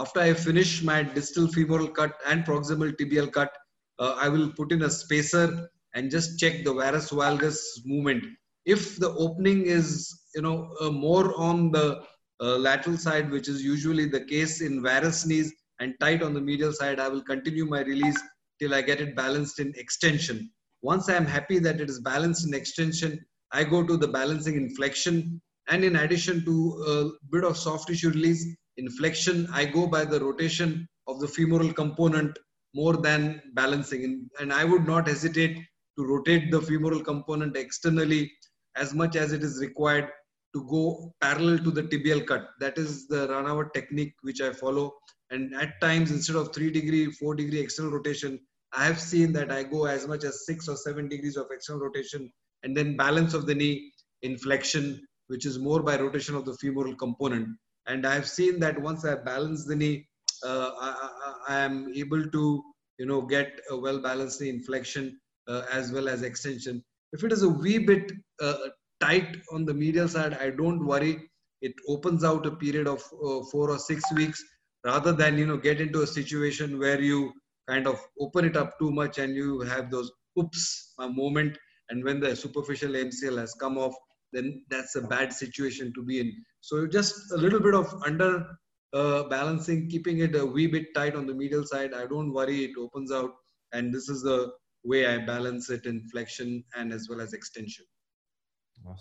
after 0.05 0.21
i 0.29 0.33
finish 0.49 0.73
my 0.93 1.03
distal 1.19 1.49
femoral 1.59 1.93
cut 2.01 2.15
and 2.31 2.51
proximal 2.51 2.93
tibial 3.01 3.31
cut 3.39 3.53
uh, 3.99 4.17
I 4.21 4.29
will 4.29 4.51
put 4.51 4.73
in 4.73 4.83
a 4.83 4.91
spacer 4.91 5.69
and 5.95 6.11
just 6.11 6.39
check 6.39 6.65
the 6.65 6.73
varus 6.73 7.11
valgus 7.11 7.59
movement. 7.85 8.25
If 8.65 8.97
the 8.97 9.11
opening 9.15 9.67
is, 9.67 10.23
you 10.35 10.43
know, 10.43 10.75
uh, 10.81 10.91
more 10.91 11.39
on 11.39 11.71
the 11.71 12.03
uh, 12.41 12.57
lateral 12.57 12.97
side, 12.97 13.31
which 13.31 13.49
is 13.49 13.63
usually 13.63 14.07
the 14.07 14.25
case 14.25 14.61
in 14.61 14.83
varus 14.83 15.27
knees 15.27 15.53
and 15.81 15.95
tight 16.01 16.23
on 16.23 16.35
the 16.35 16.41
medial 16.41 16.73
side, 16.73 17.01
I 17.01 17.09
will 17.09 17.23
continue 17.23 17.65
my 17.65 17.83
release 17.83 18.21
till 18.61 18.75
I 18.75 18.83
get 18.83 19.01
it 19.01 19.17
balanced 19.17 19.59
in 19.59 19.73
extension. 19.77 20.51
Once 20.83 21.09
I 21.09 21.15
am 21.15 21.27
happy 21.27 21.59
that 21.59 21.81
it 21.81 21.89
is 21.89 22.01
balanced 22.01 22.47
in 22.47 22.55
extension, 22.55 23.25
I 23.53 23.65
go 23.65 23.83
to 23.83 23.97
the 23.97 24.09
balancing 24.09 24.57
in 24.57 24.75
flexion. 24.75 25.41
And 25.69 25.83
in 25.83 25.97
addition 25.97 26.45
to 26.45 26.85
a 26.87 27.33
bit 27.33 27.45
of 27.45 27.57
soft 27.57 27.89
tissue 27.89 28.11
release, 28.11 28.47
in 28.77 28.91
flexion, 28.91 29.49
I 29.53 29.65
go 29.65 29.87
by 29.87 30.05
the 30.05 30.21
rotation 30.21 30.87
of 31.07 31.21
the 31.21 31.29
femoral 31.29 31.73
component 31.73 32.39
more 32.75 32.97
than 32.97 33.41
balancing. 33.55 34.29
And 34.41 34.53
I 34.53 34.65
would 34.65 34.87
not 34.87 35.09
hesitate 35.09 35.57
to 35.99 36.05
rotate 36.05 36.51
the 36.51 36.61
femoral 36.61 37.03
component 37.03 37.57
externally 37.57 38.33
as 38.77 38.93
much 38.95 39.17
as 39.17 39.33
it 39.33 39.43
is 39.43 39.61
required 39.61 40.09
to 40.55 40.67
go 40.69 41.15
parallel 41.21 41.59
to 41.59 41.71
the 41.71 41.85
tibial 41.85 42.27
cut. 42.27 42.49
That 42.61 42.79
is 42.79 43.07
the 43.07 43.29
Ranawat 43.29 43.73
technique 43.73 44.15
which 44.23 44.41
I 44.41 44.53
follow. 44.53 44.93
And 45.35 45.53
at 45.57 45.81
times, 45.81 46.13
instead 46.13 46.37
of 46.37 46.55
three 46.55 46.71
degree, 46.71 47.07
four 47.07 47.35
degree 47.35 47.59
external 47.59 47.91
rotation, 47.91 48.39
I 48.73 48.85
have 48.85 49.01
seen 49.01 49.33
that 49.33 49.51
I 49.51 49.65
go 49.65 49.87
as 49.87 50.07
much 50.07 50.23
as 50.23 50.47
six 50.47 50.69
or 50.69 50.77
seven 50.77 51.09
degrees 51.09 51.37
of 51.37 51.49
external 51.51 51.83
rotation 51.83 52.33
and 52.63 52.77
then 52.77 52.97
balance 52.97 53.35
of 53.35 53.47
the 53.47 53.55
knee 53.55 53.93
in 54.23 54.39
flexion, 54.39 55.05
which 55.27 55.45
is 55.45 55.59
more 55.59 55.83
by 55.83 55.99
rotation 55.99 56.37
of 56.37 56.45
the 56.45 56.55
femoral 56.55 56.95
component. 56.95 57.49
And 57.87 58.07
I 58.07 58.15
have 58.15 58.29
seen 58.29 58.61
that 58.61 58.81
once 58.81 59.05
I 59.05 59.17
balance 59.17 59.65
the 59.65 59.75
knee, 59.75 60.07
uh, 60.45 60.71
I, 60.81 61.33
I, 61.49 61.61
am 61.61 61.93
able 61.95 62.25
to 62.31 62.63
you 62.99 63.07
know 63.07 63.23
get 63.23 63.61
a 63.71 63.77
well 63.77 64.01
balanced 64.01 64.41
knee 64.41 64.51
in 64.51 64.63
flexion 64.63 65.19
uh, 65.49 65.63
as 65.73 65.91
well 65.91 66.09
as 66.09 66.23
extension. 66.23 66.83
If 67.13 67.25
it 67.25 67.33
is 67.33 67.43
a 67.43 67.49
wee 67.49 67.79
bit 67.79 68.13
uh, 68.41 68.69
tight 69.01 69.37
on 69.53 69.65
the 69.65 69.75
medial 69.75 70.09
side, 70.09 70.35
I 70.35 70.51
don't 70.51 70.87
worry. 70.87 71.29
It 71.61 71.73
opens 71.89 72.23
out 72.25 72.47
a 72.47 72.53
period 72.53 72.87
of 72.87 73.03
four 73.51 73.71
or 73.71 73.79
six 73.79 74.03
weeks 74.13 74.43
rather 74.85 75.13
than 75.13 75.39
you 75.39 75.47
know 75.47 75.57
get 75.57 75.81
into 75.81 76.03
a 76.03 76.07
situation 76.07 76.79
where 76.79 77.01
you 77.01 77.33
kind 77.69 77.87
of 77.87 77.99
open 78.21 78.45
it 78.45 78.57
up 78.57 78.79
too 78.79 78.91
much 78.91 79.19
and 79.19 79.35
you 79.35 79.61
have 79.61 79.91
those 79.91 80.11
oops 80.39 80.95
moment 80.99 81.57
and 81.91 82.05
when 82.05 82.21
the 82.21 82.35
superficial 82.37 82.91
mcl 82.91 83.39
has 83.39 83.55
come 83.55 83.79
off 83.79 83.95
then 84.35 84.63
that's 84.69 84.97
a 84.97 85.01
bad 85.01 85.33
situation 85.33 85.93
to 85.95 86.03
be 86.03 86.21
in. 86.21 86.33
So 86.61 86.87
just 86.87 87.33
a 87.33 87.37
little 87.37 87.61
bit 87.61 87.75
of 87.75 87.95
under 88.05 88.45
uh, 88.93 89.25
balancing 89.25 89.89
keeping 89.89 90.19
it 90.19 90.35
a 90.35 90.45
wee 90.45 90.67
bit 90.67 90.95
tight 90.95 91.15
on 91.15 91.27
the 91.27 91.35
medial 91.35 91.65
side. 91.65 91.95
I 91.95 92.07
don't 92.07 92.33
worry 92.33 92.65
it 92.65 92.73
opens 92.79 93.11
out 93.11 93.31
and 93.73 93.95
this 93.95 94.09
is 94.09 94.23
the 94.23 94.53
way 94.85 95.07
i 95.07 95.17
balance 95.25 95.71
it 95.71 95.87
in 95.87 96.07
flexion 96.13 96.63
and 96.77 96.93
as 96.93 97.09
well 97.09 97.21
as 97.21 97.33
extension. 97.33 97.87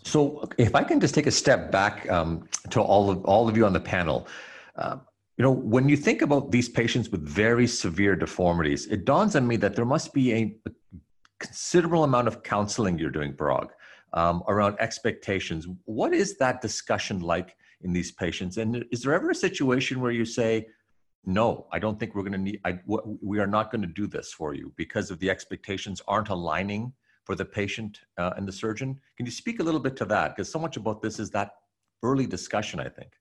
So 0.03 0.47
if 0.57 0.75
i 0.75 0.83
can 0.83 0.99
just 0.99 1.15
take 1.15 1.27
a 1.27 1.31
step 1.31 1.71
back 1.71 2.09
um, 2.09 2.47
to 2.69 2.81
all 2.81 3.09
of 3.09 3.25
all 3.25 3.49
of 3.49 3.57
you 3.57 3.65
on 3.65 3.73
the 3.73 3.81
panel 3.81 4.27
uh, 4.77 4.97
you 5.37 5.43
know, 5.43 5.51
when 5.51 5.89
you 5.89 5.97
think 5.97 6.21
about 6.21 6.51
these 6.51 6.69
patients 6.69 7.09
with 7.09 7.27
very 7.27 7.65
severe 7.65 8.15
deformities, 8.15 8.85
it 8.87 9.05
dawns 9.05 9.35
on 9.35 9.47
me 9.47 9.55
that 9.57 9.75
there 9.75 9.85
must 9.85 10.13
be 10.13 10.33
a, 10.33 10.55
a 10.67 10.71
considerable 11.39 12.03
amount 12.03 12.27
of 12.27 12.43
counseling 12.43 12.99
you're 12.99 13.09
doing, 13.09 13.33
Parag, 13.33 13.69
um, 14.13 14.43
around 14.47 14.75
expectations. 14.79 15.67
What 15.85 16.13
is 16.13 16.37
that 16.37 16.61
discussion 16.61 17.19
like 17.19 17.55
in 17.81 17.93
these 17.93 18.11
patients? 18.11 18.57
And 18.57 18.85
is 18.91 19.01
there 19.01 19.13
ever 19.13 19.31
a 19.31 19.35
situation 19.35 20.01
where 20.01 20.11
you 20.11 20.23
say, 20.23 20.67
no, 21.25 21.67
I 21.71 21.79
don't 21.79 21.99
think 21.99 22.13
we're 22.13 22.21
going 22.21 22.33
to 22.33 22.37
need, 22.37 22.59
I, 22.63 22.79
we 22.85 23.39
are 23.39 23.47
not 23.47 23.71
going 23.71 23.81
to 23.81 23.87
do 23.87 24.05
this 24.05 24.31
for 24.31 24.53
you 24.53 24.71
because 24.75 25.09
of 25.09 25.19
the 25.19 25.29
expectations 25.29 26.01
aren't 26.07 26.29
aligning 26.29 26.93
for 27.23 27.33
the 27.33 27.45
patient 27.45 28.01
uh, 28.17 28.31
and 28.35 28.47
the 28.47 28.51
surgeon. 28.51 28.99
Can 29.17 29.25
you 29.25 29.31
speak 29.31 29.59
a 29.59 29.63
little 29.63 29.79
bit 29.79 29.95
to 29.95 30.05
that? 30.05 30.35
Because 30.35 30.51
so 30.51 30.59
much 30.59 30.77
about 30.77 31.01
this 31.01 31.19
is 31.19 31.31
that 31.31 31.55
early 32.03 32.27
discussion, 32.27 32.79
I 32.79 32.89
think. 32.89 33.13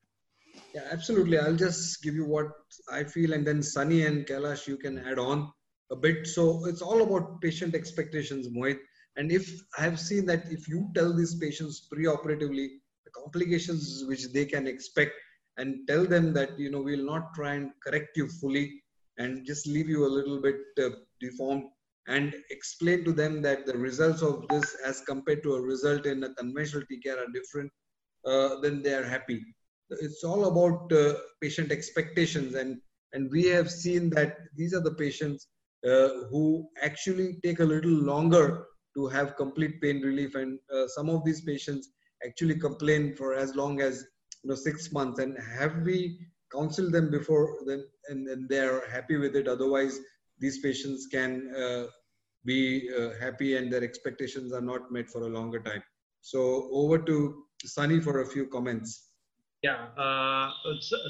Yeah, 0.75 0.89
absolutely. 0.91 1.39
I'll 1.39 1.57
just 1.57 2.03
give 2.03 2.15
you 2.15 2.25
what 2.25 2.49
I 2.91 3.05
feel, 3.05 3.33
and 3.35 3.47
then 3.47 3.63
Sunny 3.63 4.07
and 4.07 4.27
Kailash, 4.27 4.67
you 4.67 4.77
can 4.79 4.99
add 4.99 5.19
on 5.19 5.53
a 5.91 5.97
bit. 5.97 6.27
So 6.27 6.65
it's 6.67 6.81
all 6.83 7.03
about 7.03 7.41
patient 7.43 7.75
expectations, 7.75 8.49
Mohit. 8.49 8.79
And 9.17 9.31
if 9.31 9.51
I 9.79 9.83
have 9.83 10.01
seen 10.01 10.25
that 10.27 10.51
if 10.51 10.67
you 10.69 10.91
tell 10.95 11.13
these 11.15 11.35
patients 11.35 11.87
pre-operatively 11.93 12.81
the 13.05 13.11
complications 13.11 14.05
which 14.09 14.33
they 14.33 14.47
can 14.47 14.67
expect, 14.67 15.13
and 15.59 15.87
tell 15.87 16.07
them 16.07 16.33
that 16.33 16.59
you 16.59 16.71
know 16.71 16.81
we'll 16.81 17.05
not 17.05 17.35
try 17.35 17.55
and 17.55 17.71
correct 17.87 18.17
you 18.17 18.27
fully, 18.41 18.83
and 19.19 19.45
just 19.45 19.67
leave 19.67 19.91
you 19.91 20.07
a 20.07 20.15
little 20.19 20.41
bit 20.41 20.57
uh, 20.83 20.89
deformed, 21.21 21.65
and 22.09 22.35
explain 22.51 23.05
to 23.05 23.13
them 23.13 23.43
that 23.43 23.67
the 23.67 23.77
results 23.77 24.23
of 24.23 24.49
this, 24.49 24.75
as 24.87 25.03
compared 25.03 25.43
to 25.43 25.55
a 25.57 25.61
result 25.61 26.07
in 26.07 26.25
a 26.25 26.35
conventional 26.35 26.83
TKR, 26.91 27.19
are 27.19 27.33
different, 27.35 27.71
uh, 28.25 28.59
then 28.63 28.83
they 28.83 28.95
are 28.95 29.05
happy 29.05 29.45
it's 30.01 30.25
all 30.25 30.47
about 30.47 30.93
uh, 30.93 31.15
patient 31.41 31.73
expectations. 31.73 32.55
And 32.55 32.81
and 33.13 33.31
we 33.31 33.45
have 33.47 33.71
seen 33.71 34.11
that 34.11 34.39
these 34.57 34.73
are 34.75 34.81
the 34.81 34.95
patients 34.95 35.49
uh, 35.87 36.09
who 36.31 36.69
actually 36.83 37.39
take 37.45 37.61
a 37.61 37.65
little 37.65 37.91
longer 37.91 38.67
to 38.97 39.07
have 39.09 39.37
complete 39.37 39.81
pain 39.81 40.01
relief. 40.01 40.35
And 40.35 40.59
uh, 40.75 40.87
some 40.89 41.11
of 41.11 41.25
these 41.25 41.43
patients 41.43 41.91
actually 42.25 42.59
complain 42.59 43.15
for 43.17 43.35
as 43.35 43.55
long 43.55 43.81
as 43.81 44.07
you 44.43 44.51
know 44.51 44.55
six 44.55 44.93
months. 44.93 45.19
And 45.19 45.37
have 45.59 45.77
we 45.83 46.19
counseled 46.53 46.93
them 46.93 47.11
before 47.11 47.59
then 47.67 47.85
and, 48.09 48.29
and 48.29 48.49
they're 48.49 48.89
happy 48.91 49.17
with 49.17 49.37
it? 49.37 49.49
Otherwise 49.49 49.99
these 50.39 50.61
patients 50.61 51.07
can 51.07 51.55
uh, 51.55 51.87
be 52.45 52.91
uh, 52.99 53.11
happy 53.21 53.57
and 53.57 53.73
their 53.73 53.85
expectations 53.85 54.53
are 54.53 54.61
not 54.61 54.91
met 54.91 55.09
for 55.09 55.23
a 55.23 55.29
longer 55.29 55.61
time. 55.61 55.83
So 56.21 56.69
over 56.73 56.99
to 56.99 57.45
sunny 57.65 58.01
for 58.01 58.23
a 58.23 58.27
few 58.27 58.47
comments 58.47 59.12
yeah, 59.63 59.87
uh, 59.97 60.51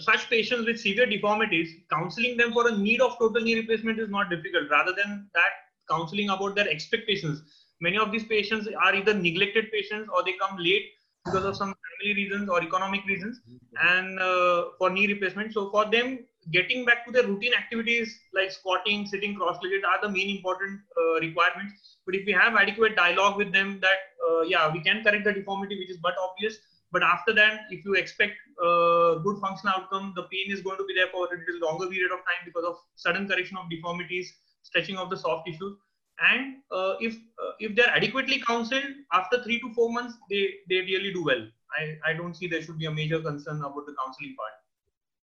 such 0.01 0.29
patients 0.29 0.67
with 0.67 0.79
severe 0.79 1.07
deformities, 1.07 1.75
counseling 1.91 2.37
them 2.37 2.53
for 2.53 2.69
a 2.69 2.77
need 2.77 3.01
of 3.01 3.19
total 3.19 3.43
knee 3.43 3.55
replacement 3.55 3.99
is 3.99 4.11
not 4.11 4.29
difficult. 4.29 4.71
Rather 4.71 4.93
than 4.93 5.29
that, 5.35 5.53
counseling 5.91 6.29
about 6.31 6.55
their 6.55 6.69
expectations. 6.69 7.43
Many 7.81 7.99
of 7.99 8.13
these 8.13 8.25
patients 8.25 8.69
are 8.69 8.95
either 8.95 9.15
neglected 9.15 9.73
patients 9.73 10.09
or 10.15 10.23
they 10.23 10.35
come 10.41 10.57
late 10.59 10.85
because 11.25 11.45
of 11.45 11.57
some 11.57 11.75
family 11.75 12.15
reasons 12.15 12.49
or 12.49 12.63
economic 12.63 13.05
reasons 13.07 13.41
and 13.81 14.19
uh, 14.19 14.65
for 14.79 14.91
knee 14.91 15.07
replacement. 15.07 15.53
So 15.53 15.71
for 15.71 15.91
them, 15.91 16.21
getting 16.51 16.85
back 16.85 17.07
to 17.07 17.13
their 17.13 17.27
routine 17.27 17.55
activities 17.55 18.19
like 18.35 18.51
squatting, 18.51 19.07
sitting 19.07 19.35
cross-legged 19.37 19.85
are 19.85 20.01
the 20.03 20.09
main 20.09 20.37
important 20.37 20.81
uh, 21.01 21.21
requirements. 21.21 21.99
But 22.05 22.17
if 22.17 22.27
we 22.27 22.33
have 22.33 22.55
adequate 22.57 22.97
dialogue 22.97 23.37
with 23.37 23.53
them 23.53 23.81
that, 23.81 23.99
uh, 24.29 24.43
yeah, 24.43 24.73
we 24.73 24.81
can 24.81 25.03
correct 25.03 25.25
the 25.25 25.33
deformity, 25.33 25.79
which 25.79 25.91
is 25.91 25.99
but 25.99 26.15
obvious, 26.23 26.59
but 26.93 27.03
after 27.03 27.33
that, 27.33 27.61
if 27.71 27.85
you 27.85 27.95
expect 27.95 28.35
a 28.63 29.19
good 29.25 29.39
functional 29.41 29.75
outcome, 29.77 30.13
the 30.15 30.25
pain 30.25 30.53
is 30.53 30.61
going 30.61 30.77
to 30.77 30.85
be 30.85 30.95
there 30.95 31.09
for 31.11 31.27
a 31.27 31.31
little 31.31 31.61
longer 31.67 31.87
period 31.87 32.13
of 32.13 32.19
time 32.19 32.45
because 32.45 32.65
of 32.65 32.77
sudden 32.97 33.27
correction 33.27 33.57
of 33.57 33.71
deformities, 33.71 34.33
stretching 34.63 34.99
of 34.99 35.09
the 35.09 35.17
soft 35.17 35.47
tissues. 35.47 35.77
And 36.21 36.57
uh, 36.71 36.95
if 37.01 37.15
uh, 37.15 37.53
if 37.59 37.75
they're 37.75 37.89
adequately 37.89 38.43
counseled, 38.47 38.85
after 39.13 39.43
three 39.43 39.59
to 39.61 39.73
four 39.75 39.91
months, 39.91 40.15
they, 40.29 40.51
they 40.69 40.81
really 40.83 41.13
do 41.13 41.25
well. 41.25 41.47
I, 41.79 42.11
I 42.11 42.13
don't 42.13 42.35
see 42.35 42.47
there 42.47 42.63
should 42.63 42.79
be 42.79 42.85
a 42.85 42.91
major 42.91 43.21
concern 43.21 43.57
about 43.57 43.87
the 43.87 43.95
counseling 44.05 44.37
part. 44.37 44.53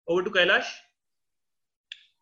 Over 0.07 0.23
to 0.23 0.29
Kailash. 0.29 0.67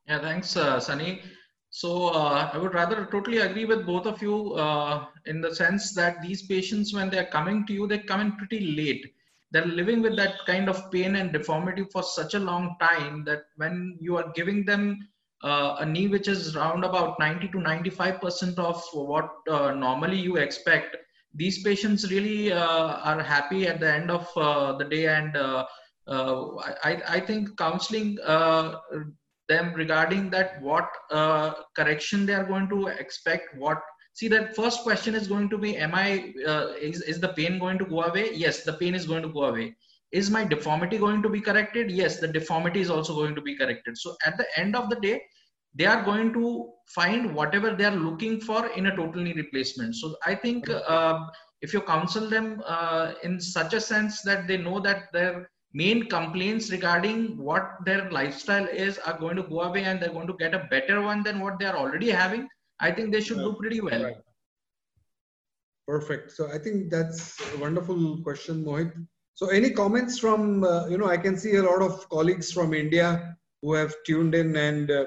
Yeah, 0.07 0.21
thanks, 0.21 0.55
uh, 0.55 0.79
Sunny. 0.79 1.21
So 1.69 2.07
uh, 2.07 2.49
I 2.53 2.57
would 2.57 2.73
rather 2.73 3.05
totally 3.11 3.39
agree 3.39 3.65
with 3.65 3.85
both 3.85 4.05
of 4.05 4.21
you 4.21 4.53
uh, 4.53 5.07
in 5.25 5.41
the 5.41 5.53
sense 5.53 5.93
that 5.95 6.21
these 6.21 6.43
patients, 6.43 6.93
when 6.93 7.09
they're 7.09 7.25
coming 7.25 7.67
to 7.67 7.73
you, 7.73 7.85
they 7.85 7.99
come 7.99 8.21
in 8.21 8.31
pretty 8.37 8.71
late 8.77 9.05
they're 9.55 9.65
living 9.65 10.01
with 10.01 10.17
that 10.17 10.45
kind 10.45 10.67
of 10.67 10.91
pain 10.91 11.15
and 11.15 11.31
deformity 11.31 11.85
for 11.93 12.03
such 12.03 12.33
a 12.33 12.39
long 12.39 12.75
time 12.81 13.23
that 13.23 13.43
when 13.55 13.97
you 14.01 14.17
are 14.17 14.29
giving 14.35 14.65
them 14.65 14.99
uh, 15.45 15.77
a 15.79 15.85
knee 15.85 16.09
which 16.09 16.27
is 16.27 16.57
around 16.57 16.83
about 16.83 17.17
90 17.19 17.47
to 17.47 17.59
95 17.61 18.19
percent 18.19 18.59
of 18.59 18.83
what 18.91 19.29
uh, 19.49 19.71
normally 19.71 20.19
you 20.19 20.35
expect 20.35 20.97
these 21.33 21.63
patients 21.63 22.11
really 22.11 22.51
uh, 22.51 22.97
are 23.11 23.23
happy 23.23 23.65
at 23.65 23.79
the 23.79 23.89
end 23.89 24.11
of 24.11 24.27
uh, 24.35 24.73
the 24.77 24.83
day 24.83 25.07
and 25.07 25.37
uh, 25.37 25.65
uh, 26.07 26.47
I, 26.83 27.01
I, 27.07 27.19
think 27.19 27.57
counseling 27.57 28.15
them 29.47 29.73
regarding 29.73 30.29
that 30.31 30.61
what 30.61 30.89
correction 31.75 32.25
they 32.25 32.33
are 32.33 32.45
going 32.45 32.69
to 32.69 32.87
expect 32.87 33.55
what 33.57 33.81
see 34.15 34.29
that 34.29 34.55
first 34.55 34.81
question 34.83 35.13
is 35.13 35.27
going 35.27 35.49
to 35.53 35.57
be 35.57 35.71
am 35.85 35.93
i 35.93 36.33
uh, 36.51 36.67
is, 36.89 37.01
is 37.13 37.19
the 37.19 37.33
pain 37.39 37.59
going 37.59 37.77
to 37.77 37.85
go 37.85 38.01
away? 38.09 38.33
Yes 38.33 38.63
the 38.63 38.73
pain 38.81 38.95
is 38.95 39.05
going 39.05 39.23
to 39.23 39.33
go 39.37 39.45
away. 39.45 39.75
Is 40.11 40.29
my 40.31 40.43
deformity 40.45 40.97
going 40.97 41.21
to 41.21 41.29
be 41.29 41.41
corrected? 41.41 41.91
Yes 41.91 42.19
the 42.19 42.27
deformity 42.27 42.81
is 42.81 42.89
also 42.89 43.13
going 43.13 43.35
to 43.35 43.41
be 43.41 43.57
corrected. 43.57 43.97
So 43.97 44.15
at 44.25 44.37
the 44.37 44.47
end 44.57 44.75
of 44.75 44.89
the 44.89 44.99
day 45.07 45.21
they 45.77 45.85
are 45.85 46.03
going 46.03 46.31
to 46.33 46.69
find 46.87 47.35
whatever 47.35 47.71
they 47.75 47.83
are 47.83 47.95
looking 47.95 48.39
for 48.39 48.67
in 48.67 48.85
a 48.85 48.95
total 48.95 49.21
knee 49.21 49.33
replacement. 49.33 49.95
So 49.95 50.15
i 50.25 50.33
think 50.33 50.69
uh, 50.69 51.19
if 51.61 51.73
you 51.73 51.81
counsel 51.81 52.29
them 52.29 52.63
uh, 52.65 53.13
in 53.23 53.39
such 53.41 53.73
a 53.73 53.81
sense 53.81 54.21
that 54.21 54.47
they 54.47 54.57
know 54.57 54.79
that 54.87 55.11
their 55.11 55.49
main 55.73 56.07
complaints 56.07 56.71
regarding 56.71 57.37
what 57.37 57.71
their 57.85 58.09
lifestyle 58.11 58.65
is 58.65 58.97
are 58.99 59.17
going 59.19 59.35
to 59.35 59.43
go 59.43 59.61
away 59.61 59.83
and 59.83 60.01
they're 60.01 60.17
going 60.17 60.27
to 60.27 60.41
get 60.43 60.53
a 60.53 60.67
better 60.71 61.01
one 61.01 61.21
than 61.23 61.41
what 61.41 61.59
they 61.59 61.65
are 61.65 61.75
already 61.75 62.09
having 62.09 62.47
I 62.79 62.91
think 62.91 63.11
they 63.11 63.21
should 63.21 63.37
do 63.37 63.53
pretty 63.53 63.81
well. 63.81 64.03
Right. 64.03 64.17
Perfect. 65.87 66.31
So 66.31 66.51
I 66.51 66.57
think 66.57 66.89
that's 66.89 67.39
a 67.53 67.57
wonderful 67.57 68.21
question, 68.23 68.65
Mohit. 68.65 68.91
So 69.35 69.47
any 69.49 69.69
comments 69.69 70.17
from, 70.17 70.63
uh, 70.63 70.87
you 70.87 70.97
know, 70.97 71.07
I 71.07 71.17
can 71.17 71.37
see 71.37 71.55
a 71.55 71.63
lot 71.63 71.81
of 71.81 72.07
colleagues 72.09 72.51
from 72.51 72.73
India 72.73 73.37
who 73.61 73.73
have 73.73 73.93
tuned 74.05 74.33
in 74.33 74.55
and, 74.55 74.89
uh, 74.89 75.05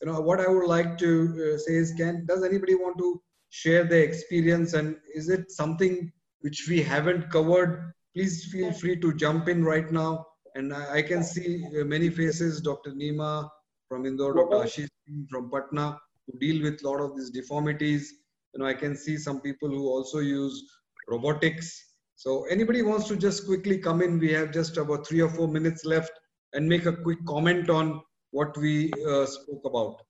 you 0.00 0.06
know, 0.06 0.20
what 0.20 0.40
I 0.40 0.48
would 0.48 0.66
like 0.66 0.98
to 0.98 1.54
uh, 1.54 1.58
say 1.58 1.74
is, 1.74 1.92
can, 1.92 2.26
does 2.26 2.44
anybody 2.44 2.74
want 2.74 2.98
to 2.98 3.20
share 3.50 3.84
their 3.84 4.02
experience 4.02 4.74
and 4.74 4.96
is 5.14 5.28
it 5.28 5.50
something 5.50 6.12
which 6.40 6.66
we 6.68 6.82
haven't 6.82 7.30
covered? 7.30 7.92
Please 8.14 8.44
feel 8.52 8.72
free 8.72 9.00
to 9.00 9.14
jump 9.14 9.48
in 9.48 9.64
right 9.64 9.90
now. 9.90 10.26
And 10.54 10.74
I, 10.74 10.96
I 10.96 11.02
can 11.02 11.22
see 11.22 11.64
uh, 11.80 11.84
many 11.84 12.10
faces, 12.10 12.60
Dr. 12.60 12.90
Nima 12.90 13.48
from 13.88 14.06
Indore, 14.06 14.34
Dr. 14.34 14.66
Ashish 14.66 14.88
from 15.30 15.50
Patna 15.50 15.98
who 16.28 16.38
deal 16.38 16.62
with 16.62 16.82
a 16.82 16.88
lot 16.88 17.00
of 17.00 17.16
these 17.16 17.30
deformities. 17.30 18.12
You 18.54 18.60
know, 18.60 18.66
I 18.66 18.74
can 18.74 18.96
see 18.96 19.16
some 19.16 19.40
people 19.40 19.68
who 19.68 19.88
also 19.88 20.18
use 20.18 20.62
robotics. 21.08 21.84
So 22.16 22.44
anybody 22.46 22.82
wants 22.82 23.08
to 23.08 23.16
just 23.16 23.46
quickly 23.46 23.78
come 23.78 24.02
in, 24.02 24.18
we 24.18 24.32
have 24.32 24.52
just 24.52 24.76
about 24.76 25.06
three 25.06 25.20
or 25.20 25.28
four 25.28 25.48
minutes 25.48 25.84
left 25.84 26.12
and 26.52 26.68
make 26.68 26.86
a 26.86 26.92
quick 26.92 27.24
comment 27.26 27.70
on 27.70 28.00
what 28.30 28.56
we 28.56 28.92
uh, 29.08 29.26
spoke 29.26 29.62
about. 29.64 30.02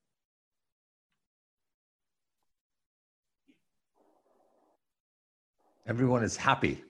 Everyone 5.87 6.23
is 6.23 6.37
happy. 6.37 6.83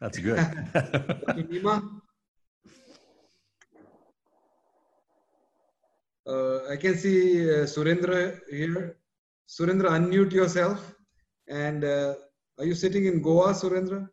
That's 0.00 0.18
good. 0.18 0.38
I 6.28 6.76
can 6.76 6.96
see 6.96 7.42
uh, 7.48 7.64
Surendra 7.64 8.38
here. 8.50 8.96
Surendra, 9.48 9.90
unmute 9.90 10.32
yourself. 10.32 10.94
And 11.48 11.84
uh, 11.84 12.14
are 12.58 12.64
you 12.64 12.74
sitting 12.74 13.06
in 13.06 13.22
Goa, 13.22 13.52
Surendra? 13.54 14.08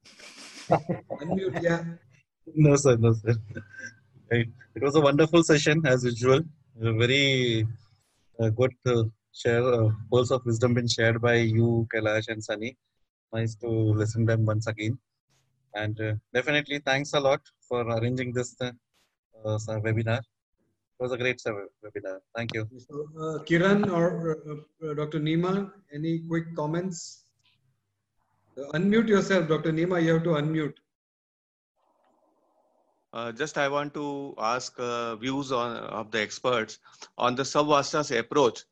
unmute, 0.69 1.61
yeah. 1.61 1.83
No, 2.55 2.75
sir, 2.75 2.95
no, 2.97 3.13
sir. 3.13 3.35
It 4.31 4.81
was 4.81 4.95
a 4.95 5.01
wonderful 5.01 5.43
session 5.43 5.85
as 5.85 6.03
usual. 6.05 6.41
A 6.81 6.93
very 6.93 7.67
uh, 8.39 8.49
good 8.49 8.73
uh, 8.85 9.03
share 9.33 9.63
uh, 9.63 9.89
pearls 10.11 10.31
of 10.31 10.45
wisdom 10.45 10.73
been 10.73 10.87
shared 10.87 11.21
by 11.21 11.35
you, 11.35 11.87
Kailash 11.93 12.29
and 12.29 12.43
Sunny. 12.43 12.77
Nice 13.33 13.55
to 13.55 13.67
listen 13.67 14.25
them 14.25 14.45
once 14.45 14.67
again. 14.67 14.97
And 15.73 15.99
uh, 15.99 16.13
definitely 16.33 16.79
thanks 16.79 17.13
a 17.13 17.19
lot 17.19 17.41
for 17.67 17.81
arranging 17.81 18.31
this 18.31 18.55
uh, 18.61 18.71
uh, 19.43 19.57
webinar. 19.85 20.21
It 20.97 21.03
was 21.03 21.11
a 21.11 21.17
great 21.17 21.41
webinar. 21.43 22.19
Thank 22.35 22.53
you. 22.53 22.67
So, 22.77 23.07
uh, 23.19 23.43
Kiran 23.43 23.91
or 23.91 24.37
uh, 24.83 24.93
Dr. 24.93 25.19
Nima, 25.19 25.71
any 25.93 26.19
quick 26.27 26.55
comments? 26.55 27.25
unmute 28.73 29.07
yourself, 29.07 29.47
Dr. 29.49 29.71
Nima. 29.71 30.01
You 30.01 30.13
have 30.13 30.23
to 30.23 30.29
unmute. 30.29 30.75
Uh, 33.11 33.31
just 33.31 33.57
I 33.57 33.67
want 33.67 33.93
to 33.93 34.33
ask 34.37 34.77
uh, 34.77 35.15
views 35.15 35.51
on 35.51 35.77
of 35.77 36.11
the 36.11 36.21
experts 36.21 36.79
on 37.17 37.35
the 37.35 37.43
subvastus 37.43 38.17
approach 38.17 38.63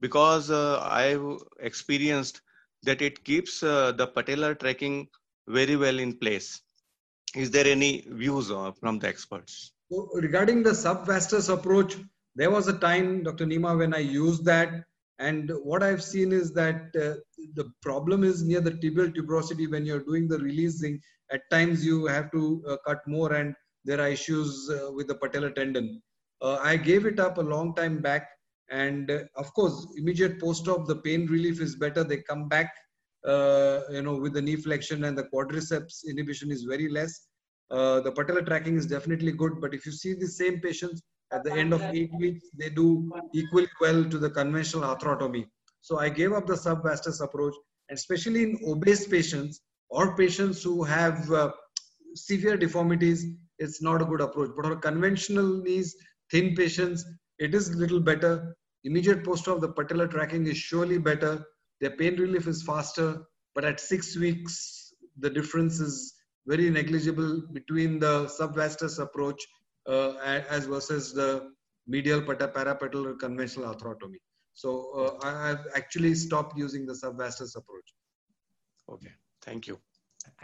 because 0.00 0.50
uh, 0.50 0.80
I've 0.80 1.38
experienced 1.60 2.42
that 2.82 3.00
it 3.00 3.24
keeps 3.24 3.62
uh, 3.62 3.92
the 3.92 4.06
patellar 4.06 4.58
tracking 4.58 5.08
very 5.46 5.76
well 5.76 5.98
in 5.98 6.18
place. 6.18 6.60
Is 7.34 7.50
there 7.50 7.66
any 7.66 8.06
views 8.08 8.48
from 8.80 8.98
the 8.98 9.08
experts? 9.08 9.72
Regarding 9.90 10.62
the 10.62 10.70
subvastus 10.70 11.52
approach, 11.52 11.96
there 12.34 12.50
was 12.50 12.68
a 12.68 12.78
time, 12.78 13.22
Dr. 13.22 13.46
Nima, 13.46 13.76
when 13.76 13.94
I 13.94 13.98
used 13.98 14.44
that. 14.44 14.84
And 15.18 15.50
what 15.62 15.82
I've 15.82 16.02
seen 16.02 16.32
is 16.32 16.52
that 16.52 16.94
uh, 16.94 17.18
the 17.54 17.70
problem 17.82 18.22
is 18.22 18.44
near 18.44 18.60
the 18.60 18.72
tibial 18.72 19.12
tuberosity 19.12 19.68
when 19.70 19.84
you're 19.84 20.04
doing 20.04 20.28
the 20.28 20.38
releasing. 20.38 21.00
At 21.32 21.42
times 21.50 21.84
you 21.84 22.06
have 22.06 22.30
to 22.32 22.62
uh, 22.68 22.76
cut 22.86 23.00
more 23.06 23.32
and 23.32 23.54
there 23.84 24.00
are 24.00 24.08
issues 24.08 24.70
uh, 24.70 24.92
with 24.92 25.08
the 25.08 25.16
patellar 25.16 25.54
tendon. 25.54 26.00
Uh, 26.40 26.58
I 26.62 26.76
gave 26.76 27.04
it 27.06 27.18
up 27.18 27.38
a 27.38 27.42
long 27.42 27.74
time 27.74 28.00
back 28.00 28.28
and 28.70 29.10
uh, 29.10 29.20
of 29.36 29.52
course 29.54 29.86
immediate 29.96 30.40
post-op 30.40 30.86
the 30.86 30.96
pain 30.96 31.26
relief 31.26 31.60
is 31.60 31.76
better 31.76 32.04
they 32.04 32.18
come 32.18 32.48
back 32.48 32.72
uh, 33.26 33.80
you 33.90 34.02
know 34.02 34.16
with 34.16 34.34
the 34.34 34.42
knee 34.42 34.56
flexion 34.56 35.04
and 35.04 35.16
the 35.16 35.24
quadriceps 35.34 36.04
inhibition 36.08 36.50
is 36.50 36.64
very 36.64 36.88
less 36.88 37.27
uh, 37.70 38.00
the 38.00 38.12
patellar 38.12 38.44
tracking 38.46 38.76
is 38.76 38.86
definitely 38.86 39.32
good 39.32 39.60
but 39.60 39.74
if 39.74 39.86
you 39.86 39.92
see 39.92 40.14
the 40.14 40.26
same 40.26 40.60
patients 40.60 41.02
at 41.32 41.44
the 41.44 41.52
end 41.52 41.72
of 41.72 41.82
eight 41.82 42.10
weeks 42.18 42.44
they 42.58 42.70
do 42.70 42.86
equally 43.34 43.68
well 43.80 44.04
to 44.04 44.18
the 44.18 44.30
conventional 44.30 44.84
arthrotomy 44.90 45.44
so 45.80 45.98
i 45.98 46.08
gave 46.08 46.32
up 46.32 46.46
the 46.46 46.60
subvastus 46.66 47.22
approach 47.22 47.54
and 47.88 47.98
especially 47.98 48.42
in 48.42 48.58
obese 48.66 49.06
patients 49.06 49.60
or 49.90 50.16
patients 50.16 50.62
who 50.62 50.82
have 50.82 51.30
uh, 51.32 51.50
severe 52.14 52.56
deformities 52.56 53.26
it's 53.58 53.82
not 53.82 54.02
a 54.02 54.04
good 54.04 54.20
approach 54.20 54.50
but 54.56 54.66
for 54.66 54.76
conventional 54.76 55.48
knees 55.62 55.96
thin 56.30 56.54
patients 56.54 57.04
it 57.38 57.54
is 57.54 57.74
little 57.74 58.00
better. 58.00 58.56
Immediate 58.84 59.24
post-op, 59.24 59.60
the 59.60 59.68
patellar 59.68 60.10
tracking 60.10 60.46
is 60.46 60.56
surely 60.56 60.98
better. 60.98 61.44
Their 61.80 61.90
pain 61.90 62.16
relief 62.16 62.46
is 62.46 62.62
faster, 62.62 63.22
but 63.54 63.64
at 63.64 63.80
six 63.80 64.16
weeks, 64.16 64.92
the 65.18 65.30
difference 65.30 65.78
is 65.80 66.14
very 66.48 66.70
negligible 66.70 67.42
between 67.52 67.98
the 67.98 68.14
subvastus 68.38 68.98
approach 68.98 69.40
uh, 69.86 70.14
as 70.56 70.66
versus 70.66 71.12
the 71.12 71.50
medial 71.86 72.20
parapatellar 72.22 73.18
conventional 73.18 73.72
arthrotomy. 73.72 74.20
So 74.54 74.70
uh, 75.22 75.26
I, 75.26 75.48
have 75.48 75.66
actually 75.76 76.14
stopped 76.14 76.58
using 76.58 76.86
the 76.86 76.94
subvastus 76.94 77.56
approach. 77.56 77.88
Okay, 78.90 79.12
thank 79.42 79.66
you. 79.68 79.78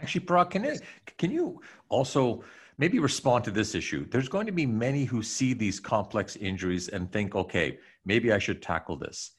Actually, 0.01 0.25
Parag, 0.25 0.51
can, 0.51 0.65
I, 0.65 0.77
can 1.17 1.31
you 1.31 1.61
also 1.89 2.43
maybe 2.77 2.99
respond 2.99 3.43
to 3.45 3.51
this 3.51 3.75
issue. 3.75 4.05
There's 4.09 4.29
going 4.29 4.45
to 4.45 4.51
be 4.51 4.65
many 4.65 5.05
who 5.05 5.23
see 5.23 5.53
these 5.53 5.79
complex 5.79 6.35
injuries 6.35 6.87
and 6.89 7.11
think, 7.11 7.35
okay, 7.35 7.79
maybe 8.05 8.31
I 8.31 8.39
should 8.39 8.61
tackle 8.61 8.97
this. 8.97 9.31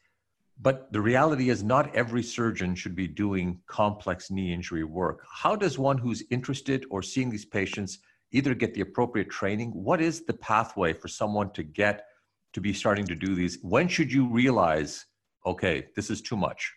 But 0.61 0.91
the 0.91 1.01
reality 1.01 1.51
is, 1.51 1.63
not 1.63 1.95
every 1.95 2.23
surgeon 2.23 2.75
should 2.75 2.97
be 2.97 3.07
doing 3.07 3.61
complex 3.67 4.31
knee 4.31 4.53
injury 4.53 4.85
work. 4.85 5.25
How 5.31 5.55
does 5.55 5.79
one 5.79 5.99
who's 5.99 6.23
interested 6.31 6.87
or 6.91 7.03
seeing 7.03 7.31
these 7.31 7.45
patients 7.45 7.99
either 8.33 8.55
get 8.55 8.73
the 8.73 8.81
appropriate 8.81 9.31
training? 9.31 9.71
What 9.73 10.01
is 10.01 10.25
the 10.25 10.33
pathway 10.33 10.95
for 10.95 11.09
someone 11.09 11.53
to 11.53 11.63
get 11.63 12.07
to 12.55 12.61
be 12.61 12.73
starting 12.73 13.07
to 13.07 13.15
do 13.15 13.35
these? 13.35 13.59
When 13.63 13.87
should 13.87 14.11
you 14.11 14.27
realize, 14.29 15.05
okay, 15.45 15.89
this 15.95 16.09
is 16.09 16.23
too 16.23 16.37
much? 16.37 16.73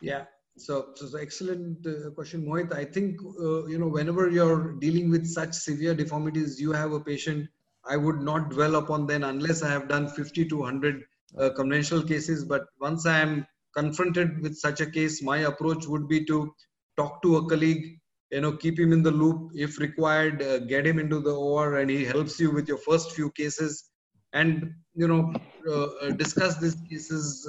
Yeah, 0.00 0.24
so, 0.56 0.88
so 0.96 1.16
excellent 1.18 1.86
uh, 1.86 2.10
question, 2.10 2.44
Mohit. 2.44 2.74
I 2.74 2.84
think 2.84 3.20
uh, 3.40 3.66
you 3.66 3.78
know 3.78 3.88
whenever 3.88 4.28
you're 4.28 4.72
dealing 4.72 5.08
with 5.08 5.26
such 5.26 5.52
severe 5.54 5.94
deformities, 5.94 6.60
you 6.60 6.72
have 6.72 6.92
a 6.92 7.00
patient. 7.00 7.48
I 7.84 7.96
would 7.96 8.20
not 8.20 8.50
dwell 8.50 8.76
upon 8.76 9.06
them 9.06 9.24
unless 9.24 9.62
I 9.62 9.68
have 9.68 9.88
done 9.88 10.08
50 10.08 10.46
to 10.46 10.56
100 10.58 11.04
uh, 11.38 11.50
conventional 11.50 12.02
cases. 12.02 12.44
But 12.44 12.66
once 12.80 13.06
I 13.06 13.20
am 13.20 13.46
confronted 13.76 14.40
with 14.42 14.56
such 14.56 14.80
a 14.80 14.90
case, 14.90 15.22
my 15.22 15.38
approach 15.38 15.86
would 15.86 16.08
be 16.08 16.24
to 16.26 16.52
talk 16.96 17.22
to 17.22 17.36
a 17.36 17.48
colleague. 17.48 17.98
You 18.30 18.40
know, 18.40 18.52
keep 18.52 18.78
him 18.78 18.92
in 18.92 19.02
the 19.02 19.10
loop 19.10 19.50
if 19.54 19.78
required. 19.78 20.42
Uh, 20.42 20.58
get 20.58 20.86
him 20.86 20.98
into 20.98 21.20
the 21.20 21.34
OR, 21.34 21.78
and 21.78 21.90
he 21.90 22.04
helps 22.04 22.38
you 22.38 22.50
with 22.50 22.68
your 22.68 22.78
first 22.78 23.12
few 23.12 23.30
cases. 23.32 23.90
And 24.32 24.72
you 24.94 25.08
know, 25.08 25.32
uh, 25.68 25.86
uh, 26.02 26.10
discuss 26.12 26.58
these 26.58 26.76
cases 26.88 27.46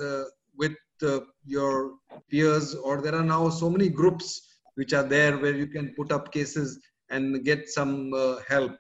with 0.58 0.76
uh, 1.04 1.20
your 1.46 1.94
peers 2.30 2.76
or 2.76 3.02
there 3.02 3.15
are 3.15 3.24
now 3.24 3.50
so 3.50 3.70
many 3.70 3.89
groups 3.89 4.58
which 4.76 4.94
are 4.94 5.04
there 5.04 5.38
where 5.38 5.56
you 5.56 5.67
can 5.67 5.94
put 5.96 6.12
up 6.12 6.32
cases 6.32 6.80
and 7.10 7.44
get 7.44 7.70
some 7.70 8.13
uh, 8.13 8.36
help 8.48 8.72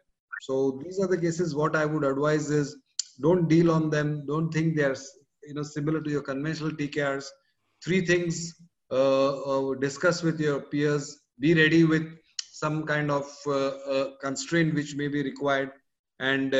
so 0.41 0.79
these 0.83 0.99
are 0.99 1.07
the 1.07 1.17
cases 1.17 1.55
what 1.55 1.75
i 1.75 1.85
would 1.85 2.03
advise 2.03 2.49
is 2.49 2.77
don't 3.21 3.47
deal 3.47 3.71
on 3.71 3.89
them. 3.89 4.25
Don't 4.27 4.51
think 4.51 4.75
they're 4.75 4.95
you 5.43 5.53
know 5.53 5.63
similar 5.63 6.01
to 6.01 6.09
your 6.09 6.21
conventional 6.21 6.71
tkrs 6.71 7.25
three 7.83 8.05
things 8.05 8.55
uh, 8.91 9.41
uh, 9.41 9.73
discuss 9.75 10.21
with 10.21 10.39
your 10.39 10.61
peers. 10.61 11.19
Be 11.39 11.53
ready 11.53 11.83
with 11.83 12.05
some 12.51 12.85
kind 12.85 13.09
of 13.09 13.25
uh, 13.47 13.67
uh, 13.67 14.09
constraint 14.21 14.75
which 14.75 14.95
may 14.95 15.07
be 15.07 15.23
required. 15.23 15.71
And 16.19 16.55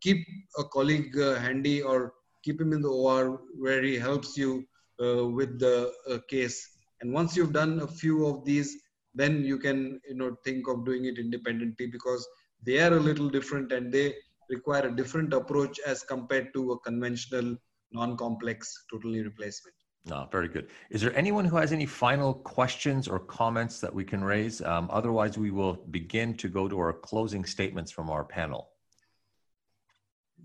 keep 0.00 0.26
a 0.58 0.64
colleague 0.64 1.16
handy 1.16 1.80
or 1.80 2.14
keep 2.42 2.60
him 2.60 2.72
in 2.72 2.82
the 2.82 2.88
or 2.88 3.42
where 3.56 3.82
he 3.82 3.96
helps 3.96 4.36
you 4.36 4.64
uh, 5.00 5.28
with 5.28 5.60
the 5.60 5.92
uh, 6.08 6.18
case. 6.28 6.58
And 7.00 7.12
once 7.12 7.36
you've 7.36 7.52
done 7.52 7.80
a 7.80 7.86
few 7.86 8.26
of 8.26 8.44
these, 8.44 8.76
then 9.14 9.44
you 9.44 9.58
can 9.58 10.00
you 10.08 10.16
know 10.16 10.36
think 10.44 10.66
of 10.66 10.84
doing 10.84 11.04
it 11.04 11.18
independently 11.18 11.86
because 11.86 12.26
they 12.66 12.80
are 12.80 12.94
a 12.94 13.00
little 13.08 13.28
different 13.28 13.70
and 13.70 13.92
they 13.92 14.14
require 14.50 14.88
a 14.88 14.94
different 14.94 15.32
approach 15.32 15.78
as 15.86 16.02
compared 16.02 16.52
to 16.54 16.72
a 16.72 16.78
conventional 16.80 17.56
non-complex 17.92 18.84
total 18.90 19.10
knee 19.10 19.20
replacement. 19.20 19.74
No, 20.06 20.28
very 20.32 20.48
good. 20.48 20.68
Is 20.90 21.00
there 21.02 21.14
anyone 21.16 21.44
who 21.44 21.56
has 21.56 21.72
any 21.72 21.86
final 21.86 22.34
questions 22.34 23.06
or 23.06 23.18
comments 23.18 23.80
that 23.80 23.94
we 23.94 24.04
can 24.04 24.24
raise? 24.24 24.62
Um, 24.62 24.88
otherwise, 24.90 25.36
we 25.36 25.50
will 25.50 25.74
begin 25.90 26.34
to 26.38 26.48
go 26.48 26.68
to 26.68 26.78
our 26.78 26.92
closing 26.92 27.44
statements 27.44 27.90
from 27.92 28.08
our 28.10 28.24
panel. 28.24 28.70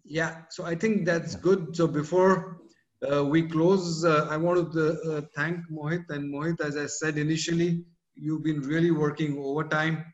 Yeah, 0.03 0.41
so 0.49 0.65
I 0.65 0.75
think 0.75 1.05
that's 1.05 1.35
good. 1.35 1.75
So 1.75 1.87
before 1.87 2.59
uh, 3.11 3.23
we 3.23 3.43
close. 3.43 4.05
Uh, 4.05 4.27
I 4.29 4.37
want 4.37 4.71
to 4.73 5.01
uh, 5.01 5.21
thank 5.35 5.59
Mohit 5.69 6.05
and 6.09 6.33
Mohit. 6.33 6.61
As 6.61 6.77
I 6.77 6.85
said 6.85 7.17
initially, 7.17 7.83
you've 8.15 8.43
been 8.43 8.61
really 8.61 8.91
working 8.91 9.37
overtime 9.37 10.05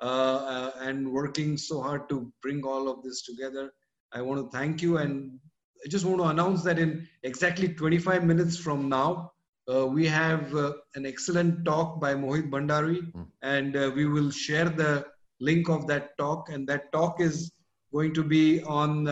and 0.00 1.12
working 1.12 1.56
so 1.56 1.80
hard 1.80 2.08
to 2.08 2.32
bring 2.42 2.64
all 2.64 2.88
of 2.88 3.02
this 3.02 3.22
together. 3.22 3.72
I 4.12 4.22
want 4.22 4.40
to 4.40 4.56
thank 4.56 4.82
you 4.82 4.96
and 4.96 5.38
I 5.84 5.88
just 5.88 6.04
want 6.04 6.18
to 6.18 6.28
announce 6.28 6.62
that 6.64 6.78
in 6.78 7.08
exactly 7.22 7.68
25 7.68 8.24
minutes 8.24 8.56
from 8.56 8.88
now, 8.88 9.32
uh, 9.72 9.86
we 9.86 10.06
have 10.06 10.54
uh, 10.54 10.72
an 10.94 11.06
excellent 11.06 11.64
talk 11.64 12.00
by 12.00 12.14
Mohit 12.14 12.50
Bhandari, 12.50 13.12
mm. 13.12 13.26
and 13.42 13.76
uh, 13.76 13.90
we 13.94 14.04
will 14.06 14.30
share 14.30 14.68
the 14.68 15.06
link 15.40 15.68
of 15.68 15.86
that 15.86 16.18
talk. 16.18 16.48
And 16.50 16.66
that 16.68 16.92
talk 16.92 17.20
is 17.20 17.52
going 17.92 18.12
to 18.14 18.24
be 18.24 18.62
on, 18.64 19.06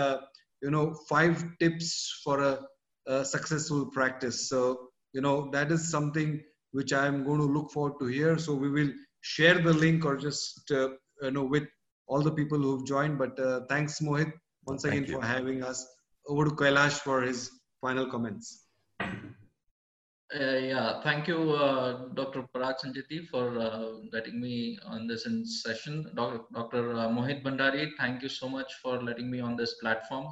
you 0.63 0.71
know, 0.71 0.95
five 1.09 1.45
tips 1.59 2.21
for 2.25 2.43
a 2.43 2.61
uh, 3.07 3.25
successful 3.25 3.87
practice. 3.87 4.49
So, 4.49 4.91
you 5.13 5.21
know, 5.21 5.51
that 5.53 5.73
is 5.73 5.91
something 5.91 6.43
which 6.73 6.93
I'm 6.93 7.25
going 7.25 7.41
to 7.41 7.47
look 7.47 7.71
forward 7.71 7.99
to 8.01 8.07
hear. 8.07 8.39
So 8.39 8.55
we 8.55 8.71
will 8.71 8.91
share 9.21 9.59
the 9.59 9.73
link 9.73 10.05
or 10.05 10.17
just, 10.17 10.71
uh, 10.71 10.91
you 11.23 11.31
know, 11.31 11.45
with 11.45 11.65
all 12.07 12.23
the 12.23 12.31
people 12.31 12.59
who've 12.59 12.87
joined. 12.87 13.19
But 13.19 13.39
uh, 13.39 13.61
thanks, 13.69 14.01
Mohit, 14.01 14.33
once 14.67 14.85
again 14.85 15.07
for 15.07 15.23
having 15.23 15.63
us. 15.63 15.87
Over 16.27 16.45
to 16.45 16.51
Kailash 16.51 16.99
for 17.01 17.23
his 17.23 17.51
final 17.81 18.11
comments. 18.11 18.67
Uh, 19.01 20.59
yeah, 20.61 21.01
thank 21.03 21.27
you, 21.27 21.53
uh, 21.53 22.09
Dr. 22.13 22.45
Parag 22.55 22.75
Sancheti, 22.85 23.27
for 23.29 23.59
uh, 23.59 23.93
letting 24.13 24.39
me 24.39 24.79
on 24.85 25.07
this 25.07 25.25
in 25.25 25.47
session. 25.47 26.11
Dr. 26.15 26.41
Dr. 26.53 26.83
Mohit 27.17 27.43
Bhandari, 27.43 27.93
thank 27.99 28.23
you 28.23 28.29
so 28.29 28.47
much 28.47 28.75
for 28.83 29.03
letting 29.03 29.31
me 29.31 29.41
on 29.41 29.57
this 29.57 29.77
platform 29.81 30.27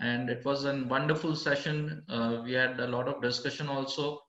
and 0.00 0.28
it 0.28 0.44
was 0.44 0.64
a 0.64 0.84
wonderful 0.88 1.36
session. 1.36 2.02
Uh, 2.08 2.40
we 2.44 2.52
had 2.52 2.80
a 2.80 2.88
lot 2.88 3.08
of 3.08 3.22
discussion 3.22 3.68
also, 3.68 4.20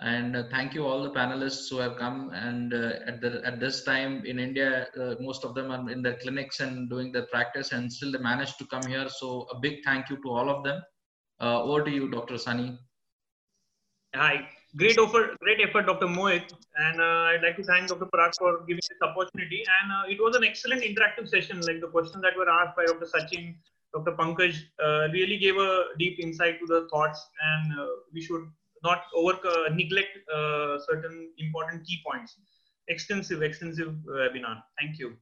and 0.00 0.34
uh, 0.34 0.44
thank 0.50 0.72
you 0.74 0.86
all 0.86 1.02
the 1.02 1.10
panelists 1.10 1.68
who 1.68 1.76
have 1.78 1.96
come. 1.96 2.30
And 2.32 2.72
uh, 2.72 2.92
at 3.06 3.20
the 3.20 3.42
at 3.44 3.60
this 3.60 3.84
time 3.84 4.24
in 4.24 4.38
India, 4.38 4.86
uh, 4.98 5.14
most 5.20 5.44
of 5.44 5.54
them 5.54 5.70
are 5.70 5.90
in 5.90 6.02
their 6.02 6.16
clinics 6.16 6.60
and 6.60 6.88
doing 6.88 7.12
their 7.12 7.26
practice, 7.26 7.72
and 7.72 7.92
still 7.92 8.12
they 8.12 8.18
managed 8.18 8.58
to 8.58 8.66
come 8.66 8.82
here. 8.86 9.08
So 9.08 9.46
a 9.52 9.58
big 9.60 9.84
thank 9.84 10.08
you 10.08 10.16
to 10.22 10.30
all 10.30 10.48
of 10.48 10.64
them. 10.64 10.82
Uh, 11.40 11.62
over 11.62 11.84
to 11.84 11.90
you, 11.90 12.10
Dr. 12.10 12.38
Sunny. 12.38 12.78
Hi, 14.14 14.48
great 14.76 14.98
offer, 14.98 15.36
great 15.40 15.60
effort, 15.60 15.86
Dr. 15.86 16.06
Mohit, 16.06 16.52
and 16.76 17.00
uh, 17.00 17.30
I'd 17.30 17.42
like 17.42 17.56
to 17.56 17.62
thank 17.62 17.88
Dr. 17.88 18.06
Parag 18.06 18.32
for 18.38 18.60
giving 18.66 18.80
this 18.88 19.02
opportunity. 19.02 19.62
And 19.82 19.92
uh, 19.92 20.12
it 20.12 20.20
was 20.20 20.34
an 20.34 20.44
excellent 20.44 20.82
interactive 20.82 21.28
session. 21.28 21.60
Like 21.60 21.80
the 21.80 21.88
questions 21.88 22.22
that 22.22 22.36
were 22.36 22.48
asked 22.48 22.76
by 22.76 22.86
Dr. 22.86 23.06
Sachin, 23.06 23.54
Dr. 23.94 24.12
Pankaj, 24.12 24.56
really 25.12 25.36
gave 25.36 25.56
a 25.56 25.84
deep 25.98 26.18
insight 26.18 26.58
to 26.60 26.66
the 26.66 26.88
thoughts, 26.90 27.24
and 27.42 27.74
we 28.12 28.22
should 28.22 28.48
not 28.82 29.02
over 29.14 29.38
uh, 29.46 29.68
neglect 29.74 30.18
uh, 30.34 30.78
certain 30.88 31.30
important 31.38 31.86
key 31.86 31.98
points. 32.06 32.36
Extensive, 32.88 33.42
extensive 33.42 33.94
webinar. 34.08 34.62
Thank 34.80 34.98
you. 34.98 35.16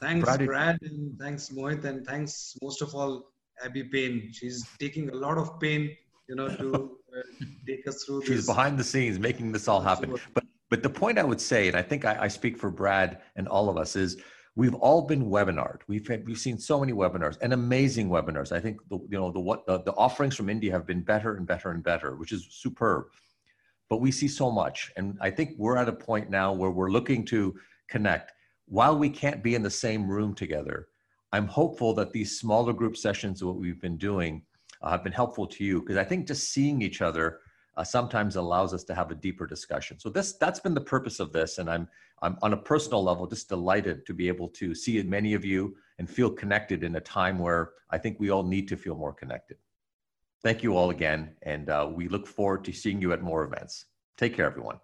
Thanks, 0.00 0.24
Brad, 0.24 0.46
Brad 0.46 0.78
and 0.82 1.18
thanks, 1.18 1.50
Mohit, 1.50 1.84
and 1.84 2.06
thanks 2.06 2.56
most 2.62 2.80
of 2.80 2.94
all, 2.94 3.30
Abby 3.62 3.84
Payne. 3.84 4.30
She's 4.32 4.66
taking 4.78 5.10
a 5.10 5.14
lot 5.14 5.36
of 5.36 5.60
pain, 5.60 5.94
you 6.28 6.36
know, 6.36 6.48
to 6.48 6.98
take 7.66 7.86
us 7.86 8.04
through. 8.04 8.22
She's 8.26 8.38
this. 8.38 8.46
behind 8.46 8.78
the 8.78 8.84
scenes 8.84 9.18
making 9.18 9.52
this 9.52 9.68
all 9.68 9.80
happen. 9.80 10.16
But 10.32 10.44
but 10.70 10.82
the 10.82 10.90
point 10.90 11.18
I 11.18 11.24
would 11.24 11.40
say, 11.40 11.68
and 11.68 11.76
I 11.76 11.82
think 11.82 12.04
I, 12.04 12.22
I 12.22 12.28
speak 12.28 12.58
for 12.58 12.70
Brad 12.70 13.20
and 13.36 13.46
all 13.46 13.68
of 13.68 13.76
us, 13.76 13.94
is 13.94 14.16
we've 14.56 14.74
all 14.74 15.02
been 15.02 15.26
webinared. 15.26 15.80
We've 15.88 16.06
had, 16.06 16.26
we've 16.26 16.38
seen 16.38 16.58
so 16.58 16.78
many 16.80 16.92
webinars 16.92 17.36
and 17.40 17.52
amazing 17.52 18.08
webinars. 18.08 18.52
I 18.52 18.60
think 18.60 18.78
the, 18.88 18.98
you 19.10 19.18
know 19.18 19.32
the 19.32 19.40
what 19.40 19.66
the, 19.66 19.82
the 19.82 19.92
offerings 19.92 20.36
from 20.36 20.48
India 20.48 20.72
have 20.72 20.86
been 20.86 21.02
better 21.02 21.36
and 21.36 21.46
better 21.46 21.70
and 21.70 21.82
better, 21.82 22.16
which 22.16 22.32
is 22.32 22.46
superb. 22.50 23.06
But 23.90 24.00
we 24.00 24.10
see 24.10 24.28
so 24.28 24.50
much, 24.50 24.90
and 24.96 25.18
I 25.20 25.30
think 25.30 25.50
we're 25.58 25.76
at 25.76 25.88
a 25.88 25.92
point 25.92 26.30
now 26.30 26.52
where 26.52 26.70
we're 26.70 26.90
looking 26.90 27.24
to 27.26 27.54
connect. 27.88 28.32
While 28.66 28.96
we 28.96 29.10
can't 29.10 29.42
be 29.42 29.54
in 29.54 29.62
the 29.62 29.70
same 29.70 30.08
room 30.08 30.34
together, 30.34 30.88
I'm 31.32 31.46
hopeful 31.46 31.92
that 31.94 32.12
these 32.12 32.38
smaller 32.38 32.72
group 32.72 32.96
sessions, 32.96 33.44
what 33.44 33.56
we've 33.56 33.80
been 33.80 33.98
doing, 33.98 34.42
uh, 34.80 34.92
have 34.92 35.04
been 35.04 35.12
helpful 35.12 35.46
to 35.48 35.64
you 35.64 35.80
because 35.80 35.96
I 35.96 36.04
think 36.04 36.26
just 36.26 36.52
seeing 36.52 36.80
each 36.80 37.02
other 37.02 37.40
uh, 37.76 37.84
sometimes 37.84 38.36
allows 38.36 38.72
us 38.72 38.84
to 38.84 38.94
have 38.94 39.10
a 39.10 39.14
deeper 39.14 39.46
discussion. 39.46 39.98
So 39.98 40.08
this 40.08 40.34
that's 40.34 40.60
been 40.60 40.74
the 40.74 40.80
purpose 40.80 41.20
of 41.20 41.32
this, 41.32 41.58
and 41.58 41.68
I'm 41.68 41.88
I'm 42.22 42.36
on 42.42 42.52
a 42.52 42.56
personal 42.56 43.02
level 43.02 43.26
just 43.26 43.48
delighted 43.48 44.06
to 44.06 44.14
be 44.14 44.28
able 44.28 44.48
to 44.48 44.74
see 44.74 45.02
many 45.02 45.34
of 45.34 45.44
you 45.44 45.76
and 45.98 46.08
feel 46.08 46.30
connected 46.30 46.82
in 46.84 46.96
a 46.96 47.00
time 47.00 47.38
where 47.38 47.72
I 47.90 47.98
think 47.98 48.18
we 48.18 48.30
all 48.30 48.42
need 48.42 48.68
to 48.68 48.76
feel 48.76 48.96
more 48.96 49.12
connected. 49.12 49.58
Thank 50.42 50.62
you 50.62 50.76
all 50.76 50.90
again, 50.90 51.36
and 51.42 51.70
uh, 51.70 51.88
we 51.90 52.08
look 52.08 52.26
forward 52.26 52.64
to 52.64 52.72
seeing 52.72 53.00
you 53.00 53.12
at 53.12 53.22
more 53.22 53.44
events. 53.44 53.86
Take 54.16 54.34
care, 54.34 54.46
everyone. 54.46 54.78